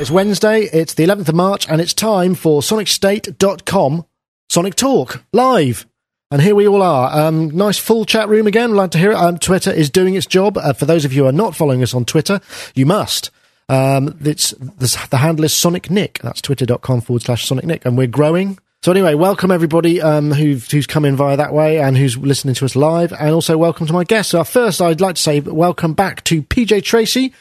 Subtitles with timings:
[0.00, 4.06] It's Wednesday, it's the 11th of March, and it's time for SonicState.com
[4.48, 5.86] Sonic Talk live.
[6.30, 7.18] And here we all are.
[7.18, 8.76] Um, nice full chat room again.
[8.76, 9.16] Like to hear it.
[9.16, 10.56] Um, Twitter is doing its job.
[10.56, 12.40] Uh, for those of you who are not following us on Twitter,
[12.76, 13.32] you must.
[13.68, 16.20] Um, it's the, the handle is Sonic Nick.
[16.20, 17.84] That's twitter.com forward slash Sonic Nick.
[17.84, 18.60] And we're growing.
[18.84, 22.56] So anyway, welcome everybody um, who's, who's come in via that way and who's listening
[22.56, 24.32] to us live, and also welcome to my guests.
[24.32, 27.32] So first, I'd like to say welcome back to PJ Tracy,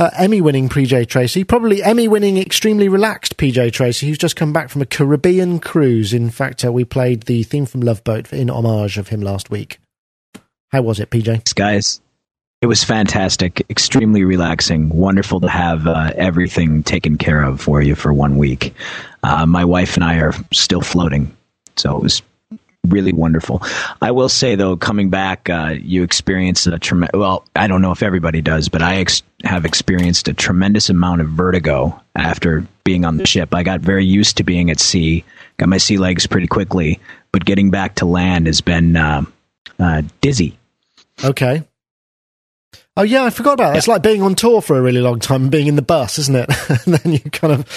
[0.00, 4.82] uh, Emmy-winning PJ Tracy, probably Emmy-winning, extremely relaxed PJ Tracy, who's just come back from
[4.82, 6.12] a Caribbean cruise.
[6.12, 9.48] In fact, uh, we played the theme from Love Boat in homage of him last
[9.48, 9.78] week.
[10.72, 11.54] How was it, PJ?
[11.54, 12.00] Guys,
[12.62, 17.94] it was fantastic, extremely relaxing, wonderful to have uh, everything taken care of for you
[17.94, 18.74] for one week.
[19.22, 21.34] Uh, my wife and I are still floating,
[21.76, 22.22] so it was
[22.86, 23.62] really wonderful.
[24.02, 27.18] I will say though, coming back, uh, you experienced a tremendous.
[27.18, 31.22] Well, I don't know if everybody does, but I ex- have experienced a tremendous amount
[31.22, 33.54] of vertigo after being on the ship.
[33.54, 35.24] I got very used to being at sea,
[35.56, 37.00] got my sea legs pretty quickly,
[37.32, 39.22] but getting back to land has been uh,
[39.78, 40.58] uh, dizzy.
[41.24, 41.64] Okay.
[42.96, 43.76] Oh yeah, I forgot about that.
[43.78, 46.18] It's like being on tour for a really long time and being in the bus,
[46.18, 46.48] isn't it?
[46.86, 47.68] and then you kind of,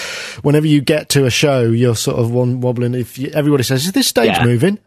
[0.43, 2.93] whenever you get to a show, you're sort of one wobbling.
[2.95, 4.43] If you, everybody says, "Is this stage Yeah.
[4.45, 4.79] moving?"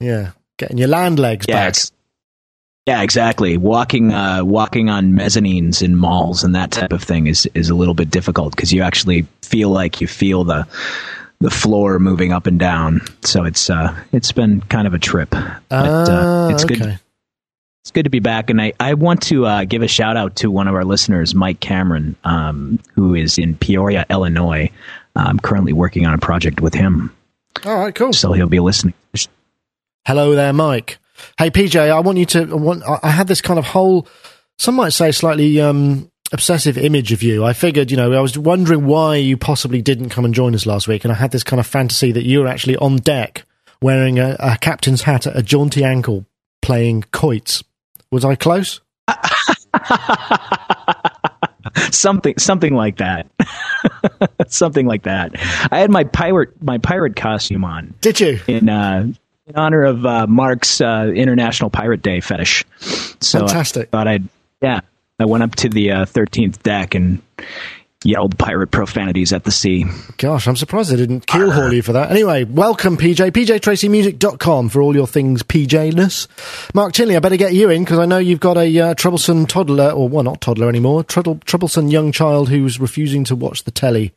[0.00, 1.74] Yeah, getting your land legs Yeah, back.
[2.86, 3.56] yeah, exactly.
[3.58, 7.74] Walking, uh, walking on mezzanines in malls and that type of thing is is a
[7.74, 10.66] little bit difficult because you actually feel like you feel the
[11.40, 13.00] the floor moving up and down.
[13.22, 15.30] So it's uh, it's been kind of a trip.
[15.30, 16.76] But, Ah, uh, it's okay.
[16.76, 17.00] good.
[17.88, 20.36] It's good to be back, and I, I want to uh, give a shout out
[20.36, 24.70] to one of our listeners, Mike Cameron, um, who is in Peoria, Illinois.
[25.16, 27.16] I'm currently working on a project with him,
[27.64, 28.12] All right, cool.
[28.12, 28.92] so he'll be listening.
[30.06, 30.98] Hello there, Mike.
[31.38, 32.42] Hey, PJ, I want you to.
[32.42, 34.06] I Want, I- had this kind of whole,
[34.58, 37.42] some might say, slightly um, obsessive image of you.
[37.42, 40.66] I figured, you know, I was wondering why you possibly didn't come and join us
[40.66, 43.46] last week, and I had this kind of fantasy that you were actually on deck
[43.80, 46.26] wearing a, a captain's hat at a jaunty ankle,
[46.60, 47.64] playing quoits.
[48.10, 48.80] Was I close?
[51.90, 53.26] something something like that
[54.48, 55.32] something like that
[55.72, 58.38] i had my pirate my pirate costume on Did you?
[58.46, 59.06] in uh
[59.46, 62.64] in honor of uh mark's uh international pirate day fetish
[63.20, 63.88] so Fantastic.
[63.88, 64.28] i thought i'd
[64.62, 64.80] yeah
[65.18, 67.20] i went up to the uh, 13th deck and
[68.04, 69.84] yelled pirate profanities at the sea
[70.18, 72.10] Gosh, I'm surprised they didn't keelhaul you for that.
[72.10, 73.30] Anyway, welcome, PJ.
[73.30, 76.26] PJTracyMusic.com for all your things PJ-ness.
[76.74, 79.46] Mark Tinley, I better get you in because I know you've got a uh, troublesome
[79.46, 83.70] toddler, or well, not toddler anymore, trouble, troublesome young child who's refusing to watch the
[83.70, 84.12] telly.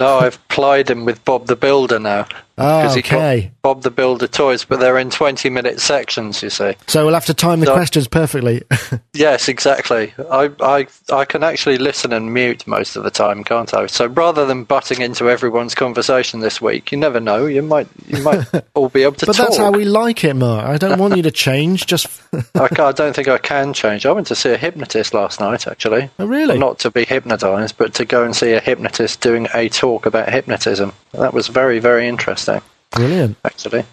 [0.00, 2.26] No, I've plied him with Bob the Builder now.
[2.58, 3.42] Ah, he okay.
[3.42, 6.74] got Bob the Builder toys, but they're in 20 minute sections, you see.
[6.86, 8.62] So we'll have to time the So- questions perfectly.
[9.14, 10.14] Yes, exactly.
[10.30, 13.86] I, I, I can actually listen and mute most of the time, can't I?
[13.86, 17.44] So rather than butting into everyone's conversation this week, you never know.
[17.44, 19.46] You might you might all be able to but talk.
[19.48, 20.64] that's how we like it, Mark.
[20.66, 21.86] I don't want you to change.
[21.86, 22.06] Just
[22.54, 24.06] I, I don't think I can change.
[24.06, 26.08] I went to see a hypnotist last night, actually.
[26.18, 26.58] oh, really?
[26.58, 30.30] Not to be hypnotized, but to go and see a hypnotist doing a talk about
[30.30, 30.92] hypnotism.
[31.12, 32.41] That was very, very interesting.
[32.90, 33.36] Brilliant.
[33.44, 33.84] actually.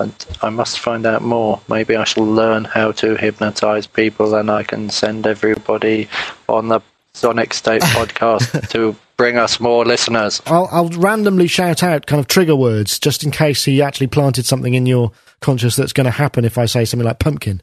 [0.00, 1.60] And I must find out more.
[1.68, 6.08] Maybe I shall learn how to hypnotize people and I can send everybody
[6.48, 6.80] on the
[7.14, 10.40] Sonic State podcast to bring us more listeners.
[10.46, 14.46] I'll, I'll randomly shout out kind of trigger words just in case he actually planted
[14.46, 17.60] something in your conscious that's going to happen if I say something like pumpkin.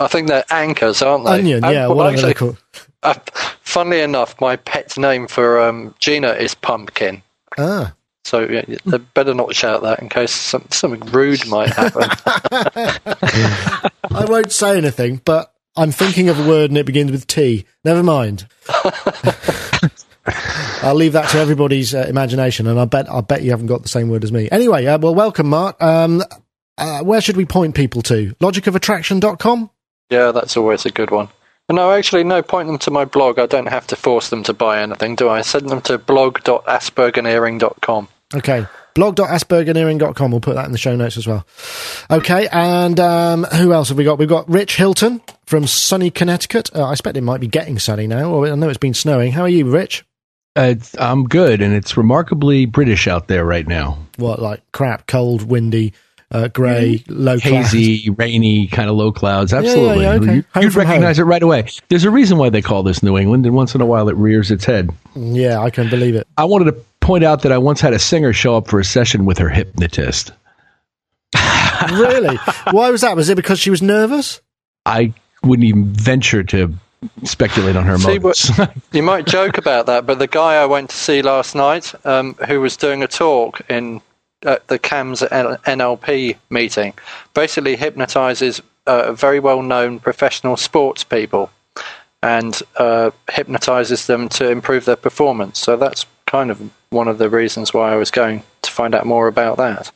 [0.00, 1.38] I think they're anchors, aren't they?
[1.40, 2.56] Onion, And- yeah, well, actually, called.
[3.02, 3.14] uh,
[3.60, 7.22] funnily enough, my pet name for um, Gina is Pumpkin.
[7.58, 7.92] Ah.
[8.24, 12.08] So yeah, they better not shout that in case some, something rude might happen.
[14.10, 17.66] I won't say anything, but I'm thinking of a word and it begins with T.
[17.84, 18.46] Never mind.
[20.82, 23.82] I'll leave that to everybody's uh, imagination, and I bet I bet you haven't got
[23.82, 24.48] the same word as me.
[24.50, 25.82] Anyway, uh, well, welcome, Mark.
[25.82, 26.22] Um,
[26.78, 28.34] uh, where should we point people to?
[28.40, 29.70] Logicofattraction.com?
[30.10, 31.28] yeah, that's always a good one.
[31.70, 32.42] No, actually, no.
[32.42, 33.38] Point them to my blog.
[33.38, 35.40] I don't have to force them to buy anything, do I?
[35.42, 38.08] Send them to blog.aspergeneering.com.
[38.32, 38.66] Okay.
[38.94, 40.30] Blog.aspergeneering.com.
[40.30, 41.44] We'll put that in the show notes as well.
[42.10, 42.48] Okay.
[42.52, 44.18] And um, who else have we got?
[44.18, 46.70] We've got Rich Hilton from sunny Connecticut.
[46.74, 48.30] Uh, I expect it might be getting sunny now.
[48.30, 49.32] Or I know it's been snowing.
[49.32, 50.04] How are you, Rich?
[50.56, 53.98] Uh, I'm good, and it's remarkably British out there right now.
[54.16, 55.94] What, like crap, cold, windy,
[56.30, 57.72] uh, grey, low clouds?
[57.72, 59.52] Hazy, rainy, kind of low clouds.
[59.52, 60.04] Absolutely.
[60.04, 60.34] yeah, okay.
[60.36, 61.66] You, Home would recognize it right away.
[61.88, 64.14] There's a reason why they call this New England, and once in a while it
[64.14, 64.90] rears its head.
[65.16, 66.28] Yeah, I can believe it.
[66.36, 68.84] I wanted to point out that I once had a singer show up for a
[68.84, 70.32] session with her hypnotist.
[71.92, 72.36] really?
[72.70, 73.14] Why was that?
[73.14, 74.40] Was it because she was nervous?
[74.86, 75.12] I
[75.42, 76.74] wouldn't even venture to
[77.24, 78.50] speculate on her See, motives.
[78.92, 82.34] You might joke about that, but the guy I went to see last night, um,
[82.48, 84.00] who was doing a talk in
[84.42, 86.94] at the CAMS NLP meeting,
[87.34, 91.50] basically hypnotizes uh, very well-known professional sports people
[92.22, 95.58] and uh, hypnotizes them to improve their performance.
[95.58, 99.04] So that's kind of one of the reasons why I was going to find out
[99.06, 99.90] more about that.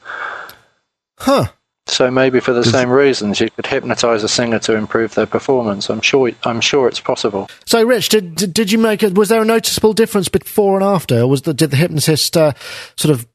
[1.19, 1.47] Huh.
[1.87, 5.89] So maybe for the same reasons, you could hypnotize a singer to improve their performance.
[5.89, 6.31] I'm sure.
[6.45, 7.49] I'm sure it's possible.
[7.65, 9.15] So, Rich, did did, did you make it?
[9.15, 11.27] Was there a noticeable difference before and after?
[11.27, 12.53] Was the, did the hypnotist uh,
[12.97, 13.27] sort of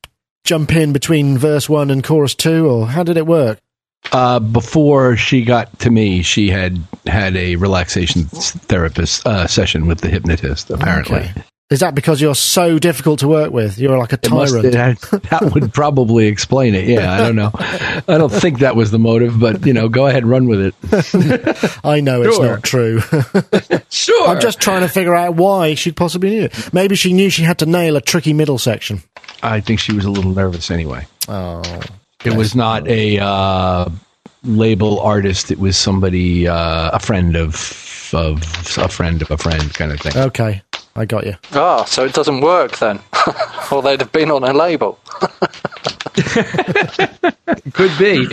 [0.44, 3.57] jump in between verse one and chorus two, or how did it work?
[4.12, 6.77] uh, before she got to me, she had
[7.07, 10.69] had a relaxation therapist uh, session with the hypnotist.
[10.69, 11.44] Apparently, Okay.
[11.74, 13.80] Is that because you're so difficult to work with?
[13.80, 14.66] You're like a must- tyrant.
[14.68, 16.88] it- that would probably explain it.
[16.88, 17.50] Yeah, I don't know.
[17.56, 21.80] I don't think that was the motive, but you know, go ahead run with it.
[21.84, 23.02] I know it's not true.
[23.90, 24.28] Sure.
[24.28, 26.74] I'm just trying to figure out why she'd possibly knew it.
[26.74, 29.04] Maybe she knew she had to nail a tricky middle section.
[29.44, 31.06] I think she was a little nervous anyway.
[31.28, 31.62] Oh,
[32.25, 33.90] It was not a uh,
[34.44, 35.52] label artist.
[35.52, 38.42] It was somebody, uh, a friend of of
[38.78, 40.16] a friend of a friend, kind of thing.
[40.18, 40.62] okay.
[40.95, 41.36] I got you.
[41.54, 43.00] Ah, so it doesn't work then,
[43.72, 45.00] or they'd have been on a label.
[47.74, 48.28] Could be.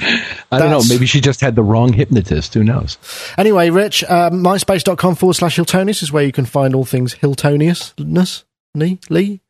[0.52, 0.82] I don't know.
[0.88, 2.52] Maybe she just had the wrong hypnotist.
[2.54, 2.98] Who knows?
[3.38, 8.44] Anyway, Rich, um, myspace.com forward slash Hiltonius is where you can find all things Hiltoniousness.
[8.74, 8.98] Lee?
[9.08, 9.40] Lee?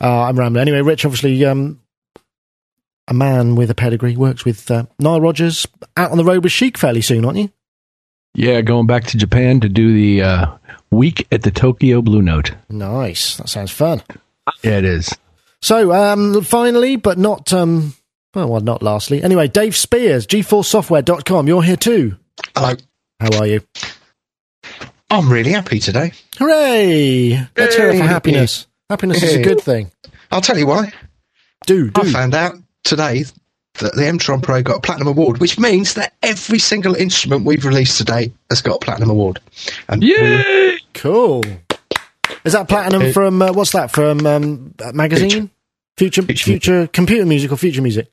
[0.00, 0.62] Uh, I'm rambling.
[0.62, 1.80] Anyway, Rich, obviously, um,
[3.08, 5.66] a man with a pedigree, works with uh, Nile Rodgers,
[5.96, 7.50] out on the road with Chic fairly soon, aren't you?
[8.34, 10.46] Yeah, going back to Japan to do the uh,
[10.90, 12.52] week at the Tokyo Blue Note.
[12.68, 13.36] Nice.
[13.36, 14.02] That sounds fun.
[14.62, 15.14] Yeah, it is.
[15.60, 17.94] So, um, finally, but not, um,
[18.34, 19.22] well, well, not lastly.
[19.22, 21.48] Anyway, Dave Spiers, gforcesoftware.com.
[21.48, 22.16] You're here too.
[22.54, 22.74] Hello.
[23.20, 23.60] How are you?
[25.10, 26.12] I'm really happy today.
[26.38, 27.30] Hooray!
[27.56, 28.06] Let's hear it for Hey.
[28.08, 28.66] happiness.
[28.90, 29.90] Happiness is a good thing.
[30.30, 30.92] I'll tell you why.
[31.66, 33.24] Do, I found out today
[33.80, 37.64] that the M-Tron Pro got a platinum award, which means that every single instrument we've
[37.64, 39.40] released today has got a platinum award.
[39.88, 40.77] And we- Yay!
[40.94, 41.44] Cool.
[42.44, 45.50] Is that platinum from uh, what's that from um, a magazine?
[45.96, 46.86] Future, future, Future.
[46.88, 48.08] computer music or future music?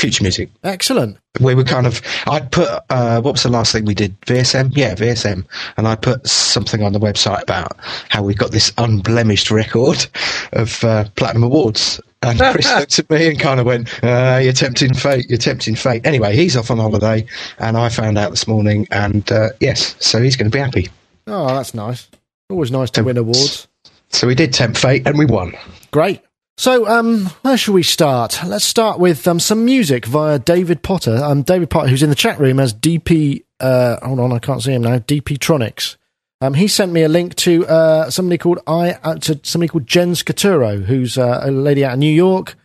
[0.00, 0.50] future music.
[0.64, 1.18] Excellent.
[1.40, 2.00] We were kind of.
[2.26, 2.68] I'd put.
[2.88, 4.18] Uh, what was the last thing we did?
[4.22, 4.72] VSM.
[4.74, 5.44] Yeah, VSM.
[5.76, 7.76] And I put something on the website about
[8.08, 10.06] how we got this unblemished record
[10.52, 12.00] of uh, platinum awards.
[12.22, 15.26] And Chris looked at me and kind of went, uh, "You're tempting fate.
[15.28, 17.26] You're tempting fate." Anyway, he's off on holiday,
[17.58, 20.88] and I found out this morning, and uh, yes, so he's going to be happy.
[21.30, 22.08] Oh, that's nice.
[22.50, 23.68] Always nice to win awards.
[24.08, 25.54] So we did tempt fate, and we won.
[25.92, 26.22] Great.
[26.56, 28.40] So, um, where shall we start?
[28.44, 31.16] Let's start with um, some music via David Potter.
[31.22, 33.44] Um, David Potter, who's in the chat room as DP.
[33.60, 34.98] Uh, hold on, I can't see him now.
[34.98, 35.96] DP Tronics.
[36.40, 39.86] Um, he sent me a link to uh, somebody called I uh, to somebody called
[39.86, 42.56] Jen Scaturo, who's uh, a lady out of New York,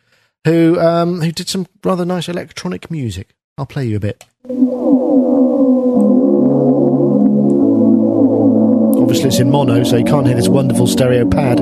[0.45, 3.35] who um, who did some rather nice electronic music.
[3.57, 4.25] I'll play you a bit.
[9.15, 11.62] Obviously, it's in mono, so you can't hear this wonderful stereo pad.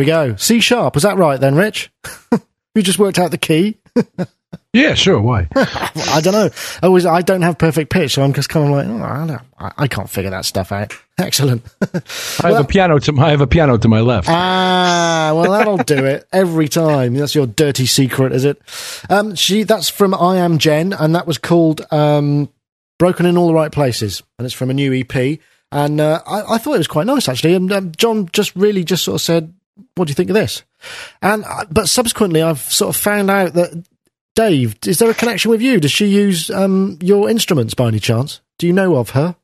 [0.00, 0.34] We go.
[0.36, 0.94] C sharp.
[0.94, 1.90] Was that right then, Rich?
[2.74, 3.78] you just worked out the key.
[4.72, 5.20] Yeah, sure.
[5.20, 5.48] Why?
[5.56, 6.48] I don't know.
[6.80, 9.26] I always, I don't have perfect pitch, so I'm just kind of like, oh, I,
[9.26, 10.92] don't, I, I can't figure that stuff out.
[11.18, 11.64] Excellent.
[12.40, 14.28] I have a piano to I have a piano to my left.
[14.28, 17.14] ah, well, that'll do it every time.
[17.14, 18.62] That's your dirty secret, is it?
[19.08, 22.48] Um, she, that's from I Am Jen, and that was called um,
[23.00, 25.40] Broken in All the Right Places, and it's from a new EP.
[25.72, 27.54] And uh, I, I thought it was quite nice actually.
[27.54, 29.52] And um, John just really just sort of said,
[29.94, 30.62] "What do you think of this?"
[31.22, 33.84] And uh, but subsequently, I've sort of found out that
[34.34, 35.80] Dave, is there a connection with you?
[35.80, 38.40] Does she use um, your instruments by any chance?
[38.58, 39.36] Do you know of her?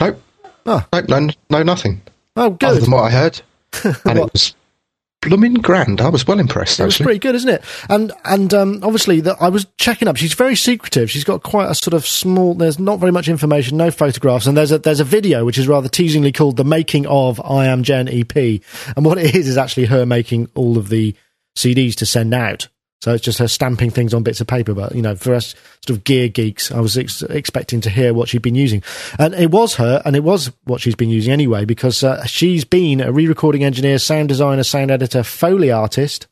[0.00, 0.22] Nope.
[0.66, 0.84] Oh.
[0.92, 1.08] Nope.
[1.08, 2.02] No, no, nothing.
[2.36, 3.40] Oh, Other than what I heard,
[4.04, 4.54] and it was
[5.22, 6.00] blooming grand.
[6.00, 7.64] I was well impressed, It was pretty good, isn't it?
[7.88, 10.16] And and um, obviously, the, I was checking up.
[10.16, 11.10] She's very secretive.
[11.10, 12.54] She's got quite a sort of small.
[12.54, 15.68] There's not very much information, no photographs, and there's a there's a video which is
[15.68, 18.36] rather teasingly called "The Making of I Am Jen EP."
[18.96, 21.14] And what it is is actually her making all of the
[21.56, 22.68] CDs to send out.
[23.00, 24.74] So it's just her stamping things on bits of paper.
[24.74, 25.54] But you know, for us
[25.86, 28.82] sort of gear geeks, I was ex- expecting to hear what she'd been using,
[29.18, 32.64] and it was her, and it was what she's been using anyway, because uh, she's
[32.64, 36.26] been a re-recording engineer, sound designer, sound editor, foley artist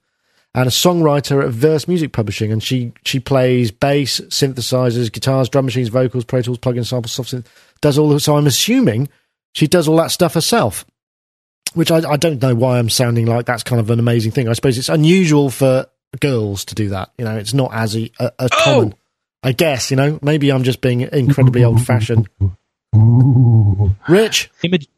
[0.54, 5.64] and a songwriter at Verse Music Publishing, and she she plays bass, synthesizers, guitars, drum
[5.64, 7.46] machines, vocals, Pro Tools, plugins, samples, soft synth,
[7.80, 8.18] does all.
[8.20, 9.08] So I'm assuming
[9.52, 10.84] she does all that stuff herself,
[11.74, 14.48] which I, I don't know why I'm sounding like that's kind of an amazing thing.
[14.48, 15.86] I suppose it's unusual for
[16.20, 17.10] girls to do that.
[17.18, 18.94] You know, it's not as a, a, a common.
[19.42, 20.18] I guess you know.
[20.22, 22.28] Maybe I'm just being incredibly old fashioned.
[24.08, 24.50] Rich.
[24.62, 24.88] Imag-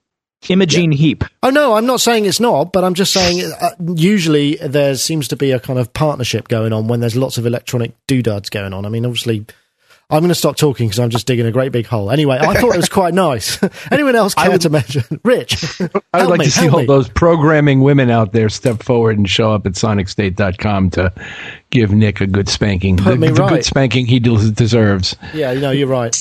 [0.49, 1.25] Imogen Heap.
[1.43, 5.29] Oh no, I'm not saying it's not, but I'm just saying uh, usually there seems
[5.29, 8.73] to be a kind of partnership going on when there's lots of electronic doodads going
[8.73, 8.87] on.
[8.87, 9.47] I mean, obviously,
[10.09, 12.13] I'm going to stop talking because I'm just digging a great big hole.
[12.13, 13.59] Anyway, I thought it was quite nice.
[13.91, 15.03] Anyone else care to mention?
[15.25, 15.81] Rich,
[16.15, 16.87] I would like me, to see all me.
[16.87, 21.13] those programming women out there step forward and show up at sonicstate.com to
[21.71, 22.99] give Nick a good spanking.
[22.99, 23.49] Put the, me the right.
[23.51, 25.17] good spanking he deserves.
[25.35, 26.17] Yeah, you know, you're right.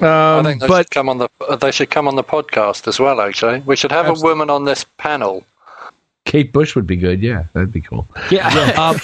[0.00, 2.22] I Um, think they but should come on the uh, they should come on the
[2.22, 3.20] podcast as well.
[3.20, 5.44] Actually, we should have a woman on this panel.
[6.24, 7.20] Kate Bush would be good.
[7.20, 8.06] Yeah, that'd be cool.
[8.30, 8.48] Yeah.
[8.78, 9.00] Um,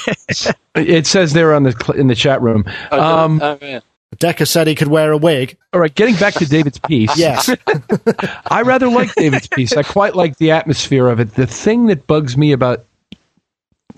[0.77, 2.65] it says there on the in the chat room.
[2.93, 3.81] Oh, Um, oh, yeah.
[4.19, 5.57] Decker said he could wear a wig.
[5.73, 7.17] all right, getting back to David's piece.
[7.17, 7.51] Yes.
[8.47, 9.77] I rather like David's piece.
[9.77, 11.35] I quite like the atmosphere of it.
[11.35, 12.85] The thing that bugs me about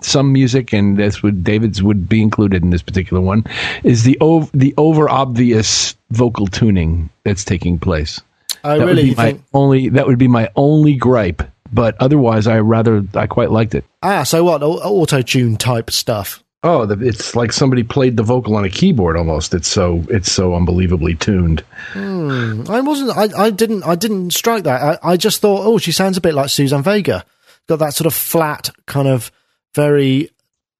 [0.01, 3.43] some music, and this would David's would be included in this particular one,
[3.83, 8.21] is the ov- the over obvious vocal tuning that's taking place.
[8.63, 8.95] I that really?
[8.95, 9.43] would be You my think?
[9.53, 9.89] only.
[9.89, 11.41] That would be my only gripe.
[11.73, 13.83] But otherwise, I rather I quite liked it.
[14.03, 14.61] Ah, so what?
[14.63, 16.43] Auto tune type stuff.
[16.63, 19.53] Oh, it's like somebody played the vocal on a keyboard almost.
[19.53, 21.63] It's so it's so unbelievably tuned.
[21.93, 23.11] I wasn't.
[23.15, 23.83] I, I didn't.
[23.83, 24.99] I didn't strike that.
[25.03, 27.23] I, I just thought, oh, she sounds a bit like Suzanne Vega.
[27.67, 29.31] Got that sort of flat, kind of
[29.75, 30.31] very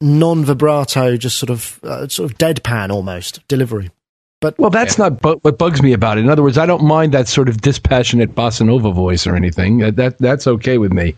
[0.01, 3.91] non-vibrato, just sort of uh, sort of deadpan almost delivery.
[4.39, 6.21] But Well, that's not bu- what bugs me about it.
[6.21, 9.83] In other words, I don't mind that sort of dispassionate bossa nova voice or anything.
[9.83, 11.15] Uh, That that's okay with me.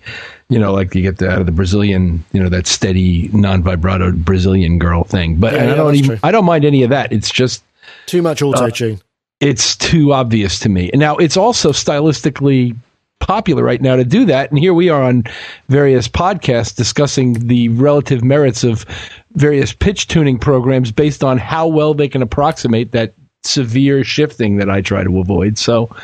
[0.47, 4.13] You know, like you get the, out of the Brazilian, you know, that steady non-vibrato
[4.13, 5.35] Brazilian girl thing.
[5.35, 6.19] But Yeah, I don't that's even.
[6.23, 7.11] I don't mind any of that.
[7.11, 7.61] It's just
[8.05, 9.01] too much auto tune.
[9.41, 10.89] it's too obvious to me.
[10.91, 12.75] And now it's also stylistically
[13.19, 14.49] popular right now to do that.
[14.49, 15.25] And here we are on
[15.67, 18.85] various podcasts discussing the relative merits of
[19.33, 24.69] various pitch tuning programs based on how well they can approximate that severe shifting that
[24.69, 25.57] I try to avoid.
[25.57, 25.95] So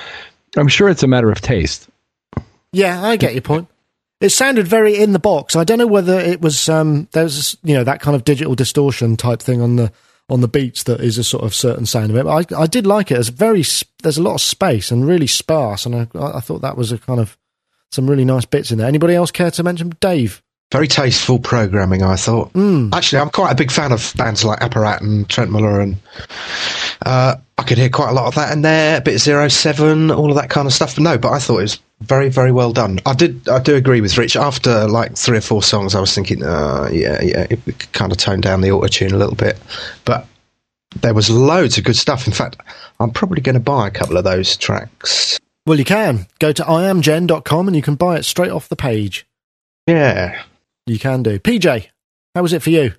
[0.56, 1.90] I'm sure it's a matter of taste.
[2.72, 3.68] yeah, I get your point.
[4.22, 5.56] It sounded very in the box.
[5.56, 8.56] I don't know whether it was um, there was you know that kind of digital
[8.56, 9.92] distortion type thing on the
[10.30, 12.24] on the beats that is a sort of certain sound of it.
[12.24, 13.20] But I I did like it.
[13.20, 13.64] It's very
[14.02, 16.98] there's a lot of space and really sparse, and I I thought that was a
[16.98, 17.38] kind of
[17.92, 18.88] some really nice bits in there.
[18.88, 20.42] Anybody else care to mention Dave?
[20.76, 22.52] Very tasteful programming, I thought.
[22.94, 25.96] Actually, I'm quite a big fan of bands like Apparat and Trentemøller, and
[27.06, 28.98] uh, I could hear quite a lot of that in there.
[28.98, 30.96] A bit of Zero Seven, all of that kind of stuff.
[30.96, 33.00] But no, but I thought it was very, very well done.
[33.06, 34.36] I did, I do agree with Rich.
[34.36, 38.18] After like three or four songs, I was thinking, uh, yeah, yeah, it kind of
[38.18, 39.58] tone down the auto tune a little bit,
[40.04, 40.28] but
[41.00, 42.28] there was loads of good stuff.
[42.28, 42.58] In fact,
[43.00, 45.40] I'm probably going to buy a couple of those tracks.
[45.66, 49.26] Well, you can go to iamjen.com and you can buy it straight off the page.
[49.88, 50.44] Yeah,
[50.86, 51.40] You can do.
[51.40, 51.88] PJ,
[52.36, 52.94] how was it for you?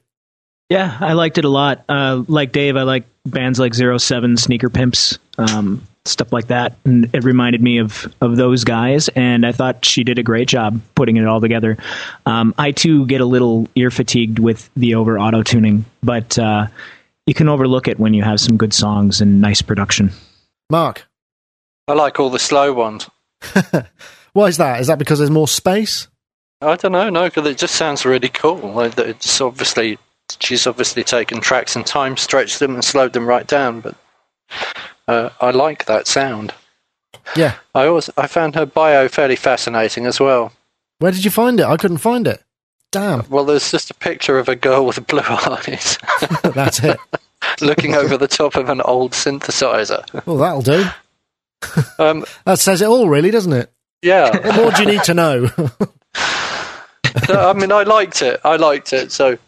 [0.69, 1.85] Yeah, I liked it a lot.
[1.88, 6.76] Uh, like Dave, I like bands like Zero Seven, Sneaker Pimps, um, stuff like that,
[6.85, 9.09] and it reminded me of of those guys.
[9.09, 11.76] And I thought she did a great job putting it all together.
[12.25, 16.66] Um, I too get a little ear fatigued with the over auto tuning, but uh,
[17.26, 20.11] you can overlook it when you have some good songs and nice production.
[20.69, 21.07] Mark,
[21.87, 23.09] I like all the slow ones.
[24.33, 24.81] why is that?
[24.81, 26.09] Is that because there's more space?
[26.60, 28.56] I don't know, no, because it just sounds really cool.
[28.56, 29.98] Like it's obviously
[30.40, 33.80] she's obviously taken tracks and time stretched them and slowed them right down.
[33.80, 33.94] But
[35.06, 36.54] uh, I like that sound.
[37.36, 37.56] Yeah.
[37.75, 40.52] I always I found her bio fairly fascinating as well.
[40.98, 41.66] Where did you find it?
[41.66, 42.42] I couldn't find it.
[42.92, 45.98] Damn, Well, there's just a picture of a girl with blue eyes
[46.42, 46.98] that's it.
[47.60, 50.04] looking over the top of an old synthesizer.
[50.25, 50.84] Well, that'll do.
[51.98, 53.70] Um, That says it all, really, doesn't it?
[54.02, 55.48] yeah, What more do you need to know?
[57.28, 58.40] I mean I liked it.
[58.44, 59.12] I liked it.
[59.12, 59.38] So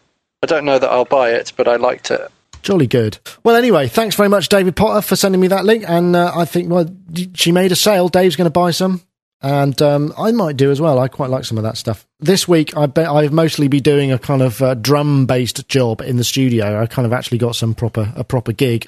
[0.43, 2.21] I don't know that I'll buy it, but I liked it.
[2.61, 3.17] Jolly good.
[3.43, 5.85] Well, anyway, thanks very much, David Potter, for sending me that link.
[5.87, 6.93] And uh, I think, well,
[7.33, 8.09] she made a sale.
[8.09, 9.01] Dave's going to buy some.
[9.41, 10.99] and um, I might do as well.
[10.99, 12.05] I quite like some of that stuff.
[12.19, 16.01] This week, I bet I've mostly be doing a kind of uh, drum based job
[16.01, 16.81] in the studio.
[16.81, 18.87] I kind of actually got some proper a proper gig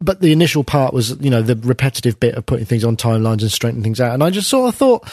[0.00, 3.40] but the initial part was, you know, the repetitive bit of putting things on timelines
[3.40, 4.12] and straightening things out.
[4.12, 5.10] And I just sort of thought,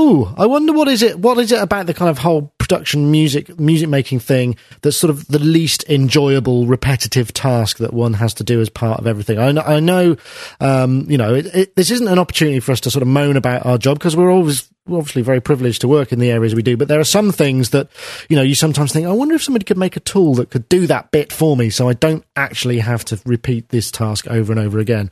[0.00, 3.12] ooh, I wonder what is it, what is it about the kind of whole production
[3.12, 8.34] music, music making thing that's sort of the least enjoyable, repetitive task that one has
[8.34, 9.38] to do as part of everything.
[9.38, 10.16] I know, I know
[10.60, 13.36] um, you know, it, it, this isn't an opportunity for us to sort of moan
[13.36, 16.62] about our job because we're always obviously very privileged to work in the areas we
[16.62, 17.88] do, but there are some things that,
[18.28, 20.68] you know, you sometimes think, I wonder if somebody could make a tool that could
[20.68, 24.52] do that bit for me so I don't actually have to repeat this task over
[24.52, 25.10] and over again.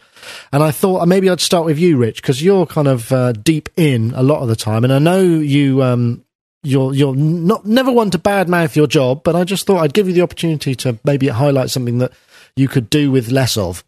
[0.53, 3.33] And I thought uh, maybe I'd start with you, Rich, because you're kind of uh,
[3.33, 4.85] deep in a lot of the time.
[4.85, 6.25] And I know you, um,
[6.63, 10.07] you're, you're not, never one to badmouth your job, but I just thought I'd give
[10.07, 12.13] you the opportunity to maybe highlight something that
[12.57, 13.83] you could do with less of.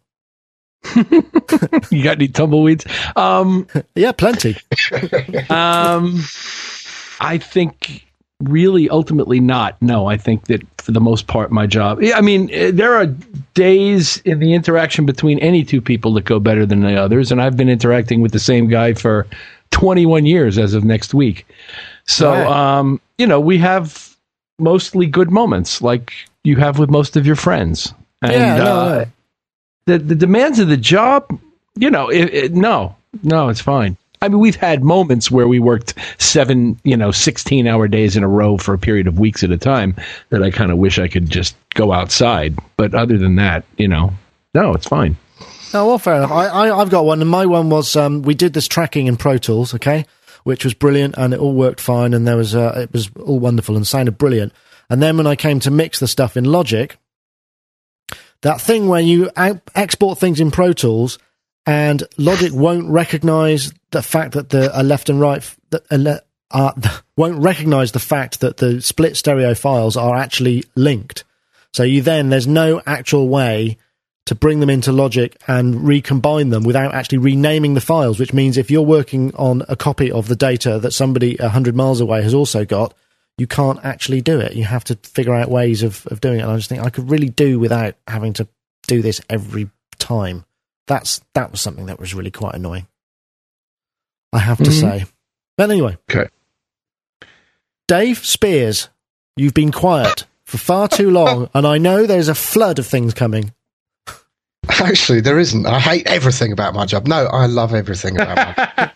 [1.91, 2.85] you got any tumbleweeds?
[3.17, 4.55] Um, yeah, plenty.
[5.49, 6.21] um,
[7.19, 8.05] I think
[8.41, 9.81] really ultimately not.
[9.81, 11.99] No, I think that for the most part, my job.
[12.13, 13.07] I mean, eh, there are
[13.53, 17.41] days in the interaction between any two people that go better than the others, and
[17.41, 19.25] I've been interacting with the same guy for
[19.71, 21.47] 21 years as of next week.
[22.05, 22.77] So, right.
[22.77, 24.15] um, you know, we have
[24.59, 26.13] mostly good moments, like
[26.43, 27.93] you have with most of your friends.
[28.21, 29.05] And, yeah, no, uh,
[29.85, 31.39] the the demands of the job,
[31.75, 33.97] you know, it, it, no, no, it's fine.
[34.21, 38.23] I mean, we've had moments where we worked seven, you know, sixteen hour days in
[38.23, 39.95] a row for a period of weeks at a time
[40.29, 42.57] that I kind of wish I could just go outside.
[42.77, 44.13] But other than that, you know,
[44.53, 45.17] no, it's fine.
[45.73, 46.31] Oh, well, fair enough.
[46.31, 49.17] I, I, have got one, and my one was um, we did this tracking in
[49.17, 50.05] Pro Tools, okay,
[50.43, 53.39] which was brilliant, and it all worked fine, and there was uh, it was all
[53.39, 54.53] wonderful and sounded brilliant.
[54.89, 56.95] And then when I came to mix the stuff in Logic,
[58.41, 59.29] that thing where you
[59.75, 61.17] export things in Pro Tools
[61.65, 66.71] and Logic won't recognize the fact that the left and right that uh,
[67.17, 71.23] won't recognize the fact that the split stereo files are actually linked.
[71.73, 73.77] So you then there's no actual way
[74.25, 78.57] to bring them into Logic and recombine them without actually renaming the files, which means
[78.57, 82.33] if you're working on a copy of the data that somebody 100 miles away has
[82.33, 82.95] also got,
[83.37, 84.53] you can't actually do it.
[84.53, 86.43] You have to figure out ways of, of doing it.
[86.43, 88.47] And I just think I could really do without having to
[88.87, 89.69] do this every
[89.99, 90.45] time.
[90.87, 92.87] That's that was something that was really quite annoying.
[94.31, 94.99] I have to mm-hmm.
[94.99, 95.05] say.
[95.57, 95.97] But anyway.
[96.09, 96.29] Okay.
[97.87, 98.89] Dave Spiers,
[99.35, 103.13] you've been quiet for far too long, and I know there's a flood of things
[103.13, 103.53] coming.
[104.79, 105.65] Actually, there isn't.
[105.65, 107.07] I hate everything about my job.
[107.07, 108.91] No, I love everything about my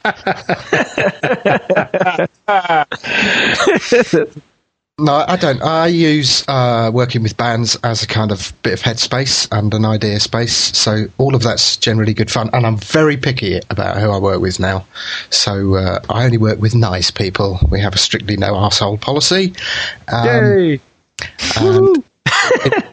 [4.18, 4.30] job.
[5.00, 5.62] No, I don't.
[5.62, 9.86] I use uh, working with bands as a kind of bit of headspace and an
[9.86, 10.54] idea space.
[10.78, 12.50] So all of that's generally good fun.
[12.52, 14.86] And I'm very picky about who I work with now.
[15.30, 17.60] So uh, I only work with nice people.
[17.72, 19.54] We have a strictly no asshole policy.
[20.10, 20.80] Um, Yay!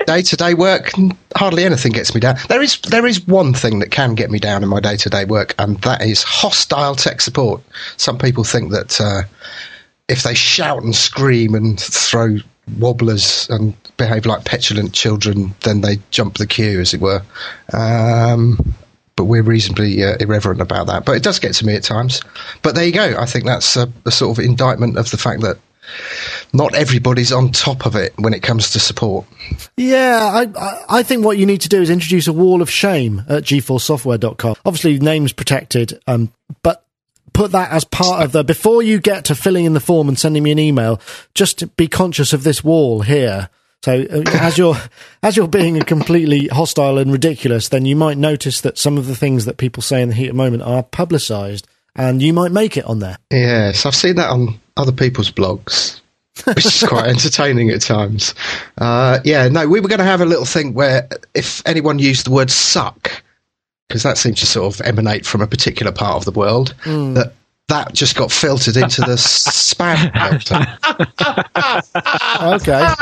[0.07, 0.93] Day to day work,
[1.37, 2.37] hardly anything gets me down.
[2.49, 5.11] There is there is one thing that can get me down in my day to
[5.11, 7.63] day work, and that is hostile tech support.
[7.97, 9.23] Some people think that uh,
[10.09, 12.39] if they shout and scream and throw
[12.79, 17.23] wobblers and behave like petulant children, then they jump the queue, as it were.
[17.73, 18.75] Um,
[19.17, 21.05] but we're reasonably uh, irreverent about that.
[21.07, 22.21] But it does get to me at times.
[22.63, 23.17] But there you go.
[23.19, 25.59] I think that's a, a sort of indictment of the fact that
[26.53, 29.27] not everybody's on top of it when it comes to support.
[29.77, 33.23] Yeah, I, I think what you need to do is introduce a wall of shame
[33.29, 34.57] at gforcesoftware.com.
[34.65, 36.85] Obviously, name's protected, um, but
[37.33, 40.19] put that as part of the before you get to filling in the form and
[40.19, 41.01] sending me an email.
[41.35, 43.51] Just be conscious of this wall here.
[43.85, 44.77] So uh, as you're
[45.23, 49.15] as you're being completely hostile and ridiculous, then you might notice that some of the
[49.15, 52.53] things that people say in the heat of the moment are publicised, and you might
[52.53, 53.19] make it on there.
[53.31, 56.01] Yes, I've seen that on other people's blogs,
[56.45, 58.35] which is quite entertaining at times.
[58.79, 62.27] Uh, yeah, no, we were going to have a little thing where if anyone used
[62.27, 63.23] the word suck,
[63.89, 67.15] because that seems to sort of emanate from a particular part of the world, mm.
[67.15, 67.33] that
[67.69, 70.55] that just got filtered into the spam filter.
[72.55, 72.95] okay.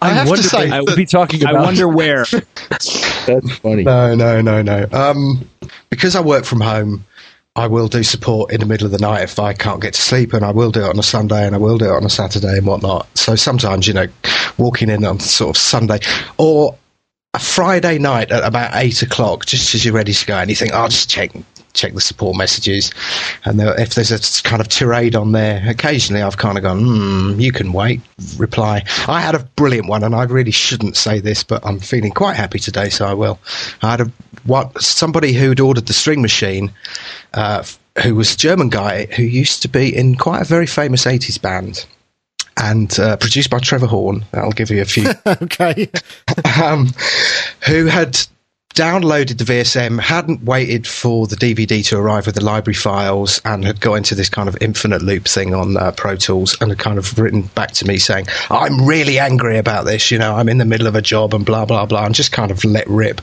[0.00, 0.42] I, I wonder.
[0.42, 1.42] Say, I will be talking.
[1.42, 1.56] About.
[1.56, 2.24] I wonder where.
[2.68, 3.82] That's funny.
[3.82, 4.86] No, no, no, no.
[4.92, 5.48] Um,
[5.90, 7.04] because I work from home,
[7.56, 10.00] I will do support in the middle of the night if I can't get to
[10.00, 12.04] sleep, and I will do it on a Sunday, and I will do it on
[12.04, 13.06] a Saturday and whatnot.
[13.16, 14.08] So sometimes, you know,
[14.58, 16.00] walking in on sort of Sunday
[16.36, 16.76] or
[17.32, 20.56] a Friday night at about eight o'clock, just as you're ready to go, and you
[20.56, 21.30] think, I'll just check
[21.74, 22.92] check the support messages,
[23.44, 26.80] and there, if there's a kind of tirade on there, occasionally I've kind of gone,
[26.80, 28.00] hmm, you can wait.
[28.36, 28.84] Reply.
[29.06, 32.34] I had a brilliant one, and I really shouldn't say this, but I'm feeling quite
[32.34, 33.38] happy today, so I will.
[33.82, 34.12] I had a
[34.44, 36.72] what somebody who'd ordered the string machine,
[37.34, 37.64] uh,
[38.02, 41.40] who was a German guy who used to be in quite a very famous 80s
[41.40, 41.86] band.
[42.56, 44.24] And uh, produced by Trevor Horn.
[44.32, 45.90] I'll give you a few okay.
[46.62, 46.88] um,
[47.66, 48.16] who had
[48.74, 53.64] downloaded the VSM, hadn't waited for the DVD to arrive with the library files, and
[53.64, 56.78] had got into this kind of infinite loop thing on uh, Pro Tools, and had
[56.78, 60.10] kind of written back to me saying, "I'm really angry about this.
[60.10, 62.32] You know, I'm in the middle of a job and blah blah blah," and just
[62.32, 63.20] kind of let rip.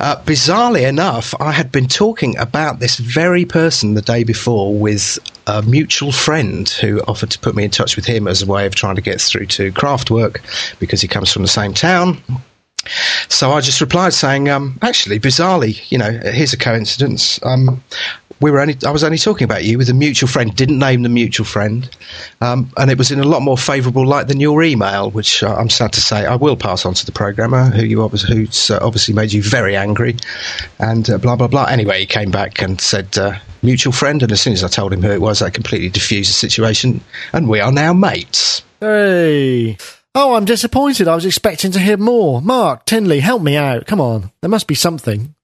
[0.00, 5.18] Uh, bizarrely enough, I had been talking about this very person the day before with
[5.46, 8.66] a mutual friend who offered to put me in touch with him as a way
[8.66, 10.40] of trying to get through to Kraftwerk
[10.78, 12.22] because he comes from the same town.
[13.28, 17.38] So I just replied saying, um, actually, bizarrely, you know, here's a coincidence.
[17.44, 17.82] Um,
[18.40, 21.02] we were only, I was only talking about you with a mutual friend, didn't name
[21.02, 21.88] the mutual friend.
[22.40, 25.54] Um, and it was in a lot more favourable light than your email, which uh,
[25.54, 28.70] I'm sad to say I will pass on to the programmer who you obviously, who's
[28.70, 30.16] uh, obviously made you very angry
[30.78, 31.64] and uh, blah, blah, blah.
[31.64, 34.22] Anyway, he came back and said, uh, mutual friend.
[34.22, 37.02] And as soon as I told him who it was, that completely diffused the situation.
[37.34, 38.62] And we are now mates.
[38.80, 39.76] Hey.
[40.14, 41.06] Oh, I'm disappointed.
[41.06, 42.42] I was expecting to hear more.
[42.42, 43.86] Mark, Tinley, help me out.
[43.86, 44.32] Come on.
[44.40, 45.34] There must be something.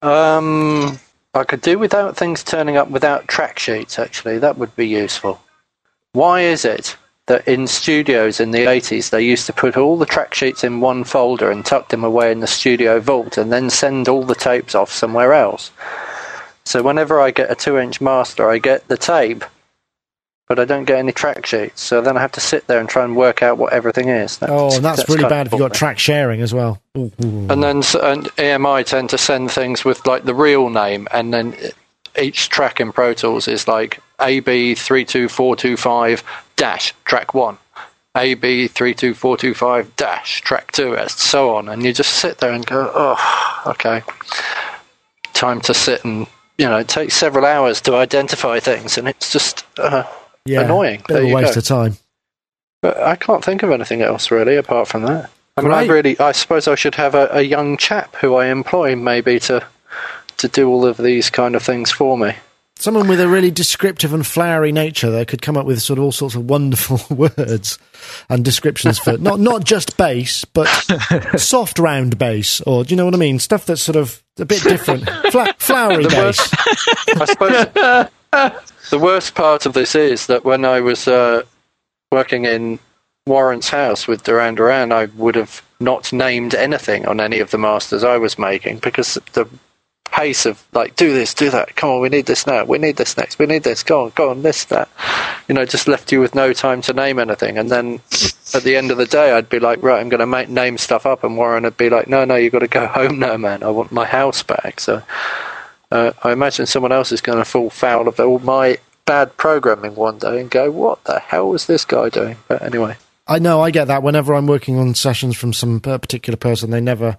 [0.00, 0.98] Um,
[1.34, 4.38] I could do without things turning up without track sheets, actually.
[4.38, 5.42] That would be useful.
[6.12, 10.06] Why is it that in studios in the 80s they used to put all the
[10.06, 13.68] track sheets in one folder and tuck them away in the studio vault and then
[13.68, 15.70] send all the tapes off somewhere else?
[16.64, 19.44] So whenever I get a 2 inch master, I get the tape,
[20.48, 21.80] but I don't get any track sheets.
[21.82, 24.38] So then I have to sit there and try and work out what everything is.
[24.38, 26.80] That- Oh, and that's, really bad if you've got track sharing as well.
[26.96, 27.10] Ooh.
[27.20, 31.54] And then and EMI tend to send things with like the real name, and then
[32.20, 36.22] each track in Pro Tools is like AB three two four two five
[36.56, 37.58] dash track one,
[38.16, 41.68] AB three two four two five dash track two, and so on.
[41.68, 44.02] And you just sit there and go, oh, okay,
[45.34, 49.30] time to sit and you know it takes several hours to identify things, and it's
[49.32, 50.04] just uh,
[50.46, 51.02] yeah, annoying.
[51.06, 51.58] Bit of a waste go.
[51.58, 51.96] of time.
[52.82, 55.30] But I can't think of anything else really apart from that.
[55.56, 58.46] I mean, I really, I suppose I should have a, a young chap who I
[58.48, 59.66] employ maybe to
[60.36, 62.34] to do all of these kind of things for me.
[62.78, 66.04] Someone with a really descriptive and flowery nature that could come up with sort of
[66.04, 67.78] all sorts of wonderful words
[68.28, 70.66] and descriptions for not not just bass, but
[71.38, 73.38] soft round bass, or do you know what I mean?
[73.38, 75.08] Stuff that's sort of a bit different.
[75.30, 77.18] Fla- flowery The bass.
[77.18, 78.10] I suppose
[78.90, 81.42] the worst part of this is that when I was uh,
[82.12, 82.78] working in
[83.26, 87.58] Warren's house with Duran Duran, I would have not named anything on any of the
[87.58, 89.48] masters I was making because the
[90.16, 92.96] pace of like do this, do that, come on, we need this now, we need
[92.96, 94.88] this next, we need this, go on, go on, this, that,
[95.48, 97.58] you know, just left you with no time to name anything.
[97.58, 98.00] And then
[98.54, 100.78] at the end of the day, I'd be like, right, I'm going to make name
[100.78, 103.36] stuff up, and Warren would be like, no, no, you've got to go home now,
[103.36, 103.62] man.
[103.62, 104.80] I want my house back.
[104.80, 105.02] So
[105.90, 109.94] uh, I imagine someone else is going to fall foul of all my bad programming
[109.94, 112.36] one day and go, what the hell was this guy doing?
[112.48, 112.96] But anyway.
[113.26, 114.02] I know, I get that.
[114.02, 117.16] Whenever I'm working on sessions from some particular person, they never.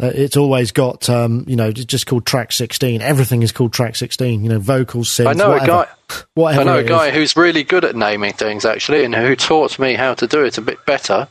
[0.00, 3.02] Uh, it's always got, um, you know, just called track 16.
[3.02, 4.44] Everything is called track 16.
[4.44, 5.64] You know, vocals, synths, I know whatever.
[5.64, 5.88] a guy.
[6.34, 6.88] Whatever I know a it is.
[6.88, 10.42] guy who's really good at naming things actually, and who taught me how to do
[10.44, 11.28] it a bit better.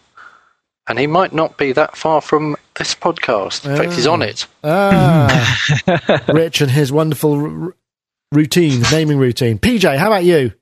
[0.87, 3.69] And he might not be that far from this podcast.
[3.69, 4.47] In fact, he's on it.
[4.63, 7.75] Ah, Rich and his wonderful r- r-
[8.31, 9.59] routine, naming routine.
[9.59, 10.53] PJ, how about you?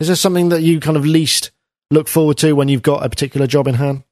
[0.00, 1.50] Is there something that you kind of least
[1.90, 4.04] look forward to when you've got a particular job in hand?